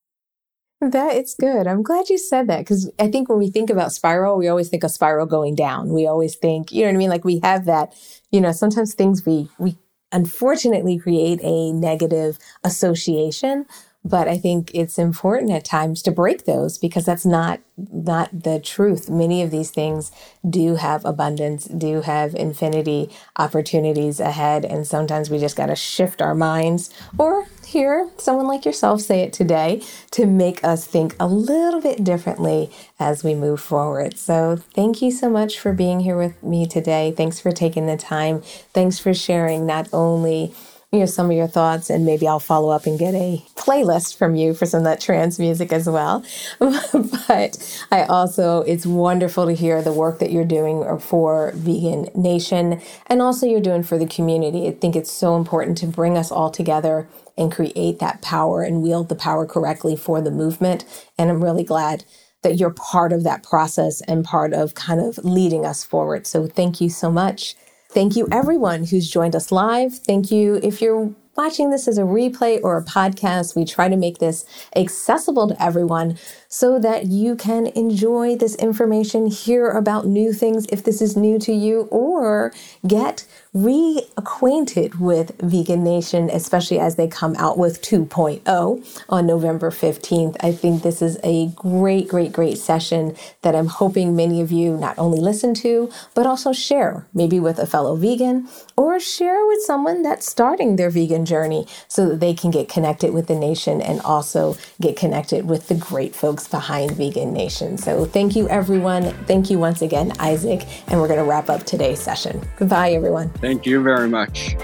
That 0.80 1.16
it's 1.16 1.34
good. 1.34 1.66
I'm 1.66 1.82
glad 1.82 2.10
you 2.10 2.18
said 2.18 2.46
that 2.48 2.58
because 2.58 2.90
I 2.98 3.10
think 3.10 3.30
when 3.30 3.38
we 3.38 3.50
think 3.50 3.70
about 3.70 3.92
spiral, 3.92 4.36
we 4.36 4.48
always 4.48 4.68
think 4.68 4.84
of 4.84 4.90
spiral 4.90 5.24
going 5.24 5.54
down. 5.54 5.94
We 5.94 6.06
always 6.06 6.36
think, 6.36 6.72
you 6.72 6.82
know 6.82 6.88
what 6.88 6.94
I 6.94 6.98
mean? 6.98 7.08
Like 7.08 7.24
we 7.24 7.40
have 7.42 7.64
that, 7.64 7.94
you 8.30 8.40
know, 8.40 8.52
sometimes 8.52 8.92
things 8.92 9.24
we, 9.24 9.48
we 9.58 9.78
unfortunately 10.12 10.98
create 10.98 11.40
a 11.42 11.72
negative 11.72 12.38
association 12.64 13.64
but 14.04 14.28
I 14.28 14.36
think 14.36 14.70
it's 14.74 14.98
important 14.98 15.50
at 15.50 15.64
times 15.64 16.02
to 16.02 16.10
break 16.10 16.44
those 16.44 16.76
because 16.76 17.06
that's 17.06 17.24
not 17.24 17.60
not 17.76 18.44
the 18.44 18.60
truth. 18.60 19.10
Many 19.10 19.42
of 19.42 19.50
these 19.50 19.70
things 19.70 20.12
do 20.48 20.76
have 20.76 21.04
abundance, 21.04 21.64
do 21.64 22.02
have 22.02 22.34
infinity 22.34 23.10
opportunities 23.36 24.20
ahead, 24.20 24.64
and 24.64 24.86
sometimes 24.86 25.28
we 25.28 25.38
just 25.38 25.56
got 25.56 25.66
to 25.66 25.74
shift 25.74 26.22
our 26.22 26.34
minds 26.34 26.90
or 27.18 27.46
hear 27.66 28.08
someone 28.18 28.46
like 28.46 28.64
yourself 28.64 29.00
say 29.00 29.20
it 29.22 29.32
today 29.32 29.82
to 30.12 30.26
make 30.26 30.62
us 30.62 30.86
think 30.86 31.16
a 31.18 31.26
little 31.26 31.80
bit 31.80 32.04
differently 32.04 32.70
as 33.00 33.24
we 33.24 33.34
move 33.34 33.60
forward. 33.60 34.16
So, 34.18 34.56
thank 34.74 35.02
you 35.02 35.10
so 35.10 35.28
much 35.28 35.58
for 35.58 35.72
being 35.72 36.00
here 36.00 36.16
with 36.16 36.40
me 36.42 36.66
today. 36.66 37.12
Thanks 37.16 37.40
for 37.40 37.50
taking 37.50 37.86
the 37.86 37.96
time. 37.96 38.42
Thanks 38.72 38.98
for 38.98 39.14
sharing 39.14 39.66
not 39.66 39.88
only 39.92 40.54
you 40.94 41.00
know 41.00 41.06
some 41.06 41.30
of 41.30 41.36
your 41.36 41.48
thoughts 41.48 41.90
and 41.90 42.06
maybe 42.06 42.28
I'll 42.28 42.40
follow 42.40 42.70
up 42.70 42.86
and 42.86 42.98
get 42.98 43.14
a 43.14 43.44
playlist 43.56 44.16
from 44.16 44.36
you 44.36 44.54
for 44.54 44.66
some 44.66 44.78
of 44.78 44.84
that 44.84 45.00
trance 45.00 45.38
music 45.38 45.72
as 45.72 45.88
well. 45.88 46.24
but 46.60 47.84
I 47.90 48.04
also 48.04 48.62
it's 48.62 48.86
wonderful 48.86 49.46
to 49.46 49.54
hear 49.54 49.82
the 49.82 49.92
work 49.92 50.20
that 50.20 50.32
you're 50.32 50.44
doing 50.44 50.98
for 51.00 51.52
Vegan 51.56 52.08
Nation 52.14 52.80
and 53.08 53.20
also 53.20 53.46
you're 53.46 53.60
doing 53.60 53.82
for 53.82 53.98
the 53.98 54.06
community. 54.06 54.68
I 54.68 54.72
think 54.72 54.96
it's 54.96 55.12
so 55.12 55.36
important 55.36 55.78
to 55.78 55.86
bring 55.86 56.16
us 56.16 56.30
all 56.30 56.50
together 56.50 57.08
and 57.36 57.52
create 57.52 57.98
that 57.98 58.22
power 58.22 58.62
and 58.62 58.82
wield 58.82 59.08
the 59.08 59.16
power 59.16 59.46
correctly 59.46 59.96
for 59.96 60.22
the 60.22 60.30
movement 60.30 60.84
and 61.18 61.28
I'm 61.30 61.42
really 61.42 61.64
glad 61.64 62.04
that 62.42 62.56
you're 62.56 62.70
part 62.70 63.12
of 63.12 63.24
that 63.24 63.42
process 63.42 64.00
and 64.02 64.24
part 64.24 64.52
of 64.52 64.74
kind 64.74 65.00
of 65.00 65.18
leading 65.24 65.66
us 65.66 65.82
forward. 65.82 66.26
So 66.26 66.46
thank 66.46 66.80
you 66.80 66.90
so 66.90 67.10
much. 67.10 67.56
Thank 67.94 68.16
you, 68.16 68.26
everyone 68.32 68.82
who's 68.82 69.08
joined 69.08 69.36
us 69.36 69.52
live. 69.52 69.94
Thank 69.94 70.32
you 70.32 70.58
if 70.64 70.82
you're 70.82 71.14
watching 71.36 71.70
this 71.70 71.86
as 71.86 71.96
a 71.96 72.02
replay 72.02 72.58
or 72.60 72.76
a 72.76 72.84
podcast, 72.84 73.54
we 73.54 73.64
try 73.64 73.88
to 73.88 73.96
make 73.96 74.18
this 74.18 74.44
accessible 74.74 75.46
to 75.46 75.62
everyone 75.62 76.18
so 76.54 76.78
that 76.78 77.06
you 77.06 77.34
can 77.34 77.66
enjoy 77.74 78.36
this 78.36 78.54
information, 78.54 79.26
hear 79.26 79.70
about 79.70 80.06
new 80.06 80.32
things 80.32 80.66
if 80.66 80.84
this 80.84 81.02
is 81.02 81.16
new 81.16 81.36
to 81.36 81.52
you, 81.52 81.88
or 81.90 82.52
get 82.86 83.26
reacquainted 83.52 85.00
with 85.00 85.36
Vegan 85.40 85.82
Nation, 85.82 86.30
especially 86.30 86.78
as 86.78 86.94
they 86.94 87.08
come 87.08 87.34
out 87.38 87.58
with 87.58 87.82
2.0 87.82 89.02
on 89.08 89.26
November 89.26 89.72
15th. 89.72 90.36
I 90.38 90.52
think 90.52 90.84
this 90.84 91.02
is 91.02 91.18
a 91.24 91.48
great, 91.56 92.06
great, 92.06 92.32
great 92.32 92.58
session 92.58 93.16
that 93.42 93.56
I'm 93.56 93.66
hoping 93.66 94.14
many 94.14 94.40
of 94.40 94.52
you 94.52 94.76
not 94.76 94.96
only 94.96 95.18
listen 95.18 95.54
to, 95.54 95.90
but 96.14 96.24
also 96.24 96.52
share, 96.52 97.04
maybe 97.12 97.40
with 97.40 97.58
a 97.58 97.66
fellow 97.66 97.96
vegan 97.96 98.48
or 98.76 99.00
share 99.00 99.44
with 99.46 99.62
someone 99.62 100.02
that's 100.02 100.28
starting 100.28 100.76
their 100.76 100.90
vegan 100.90 101.24
journey 101.24 101.66
so 101.88 102.08
that 102.08 102.20
they 102.20 102.34
can 102.34 102.50
get 102.50 102.68
connected 102.68 103.12
with 103.12 103.26
the 103.26 103.34
nation 103.34 103.80
and 103.80 104.00
also 104.02 104.56
get 104.80 104.96
connected 104.96 105.48
with 105.48 105.68
the 105.68 105.74
great 105.74 106.14
folks 106.14 106.43
behind 106.48 106.92
Vegan 106.92 107.32
Nation. 107.32 107.76
So 107.78 108.04
thank 108.04 108.36
you, 108.36 108.48
everyone. 108.48 109.12
Thank 109.26 109.50
you 109.50 109.58
once 109.58 109.82
again, 109.82 110.12
Isaac. 110.18 110.66
And 110.88 111.00
we're 111.00 111.08
going 111.08 111.18
to 111.18 111.24
wrap 111.24 111.50
up 111.50 111.64
today's 111.64 112.00
session. 112.00 112.40
Goodbye, 112.56 112.92
everyone. 112.92 113.30
Thank 113.30 113.66
you 113.66 113.82
very 113.82 114.08
much. 114.08 114.56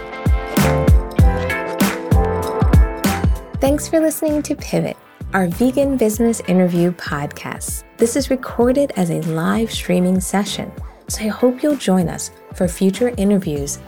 Thanks 3.60 3.86
for 3.86 4.00
listening 4.00 4.42
to 4.44 4.56
Pivot, 4.56 4.96
our 5.34 5.46
vegan 5.48 5.96
business 5.96 6.40
interview 6.48 6.92
podcast. 6.92 7.84
This 7.98 8.16
is 8.16 8.30
recorded 8.30 8.90
as 8.96 9.10
a 9.10 9.20
live 9.22 9.70
streaming 9.70 10.18
session, 10.20 10.72
so 11.08 11.24
I 11.24 11.28
hope 11.28 11.62
you'll 11.62 11.76
join 11.76 12.08
us 12.08 12.30
for 12.54 12.66
future 12.68 13.12
interviews 13.18 13.78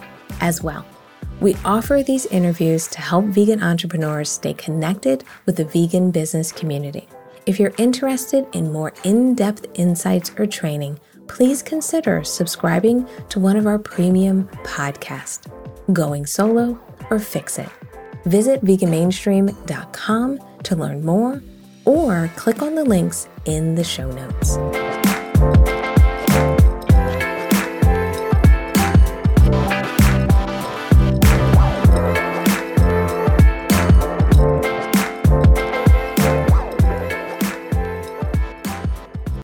as 0.40 0.62
well. 0.62 0.84
We 1.40 1.56
offer 1.64 2.04
these 2.06 2.26
interviews 2.26 2.86
to 2.88 3.00
help 3.00 3.24
vegan 3.24 3.62
entrepreneurs 3.62 4.30
stay 4.30 4.54
connected 4.54 5.24
with 5.46 5.56
the 5.56 5.64
vegan 5.64 6.10
business 6.10 6.52
community. 6.52 7.08
If 7.44 7.58
you're 7.58 7.74
interested 7.76 8.46
in 8.52 8.72
more 8.72 8.92
in 9.02 9.34
depth 9.34 9.66
insights 9.74 10.30
or 10.38 10.46
training, 10.46 11.00
please 11.26 11.60
consider 11.60 12.22
subscribing 12.22 13.08
to 13.30 13.40
one 13.40 13.56
of 13.56 13.66
our 13.66 13.80
premium 13.80 14.48
podcasts, 14.64 15.50
Going 15.92 16.24
Solo 16.26 16.80
or 17.10 17.18
Fix 17.18 17.58
It. 17.58 17.68
Visit 18.26 18.64
veganmainstream.com 18.64 20.40
to 20.62 20.76
learn 20.76 21.04
more 21.04 21.42
or 21.84 22.30
click 22.36 22.62
on 22.62 22.76
the 22.76 22.84
links 22.84 23.28
in 23.44 23.74
the 23.74 23.82
show 23.82 24.08
notes. 24.12 24.56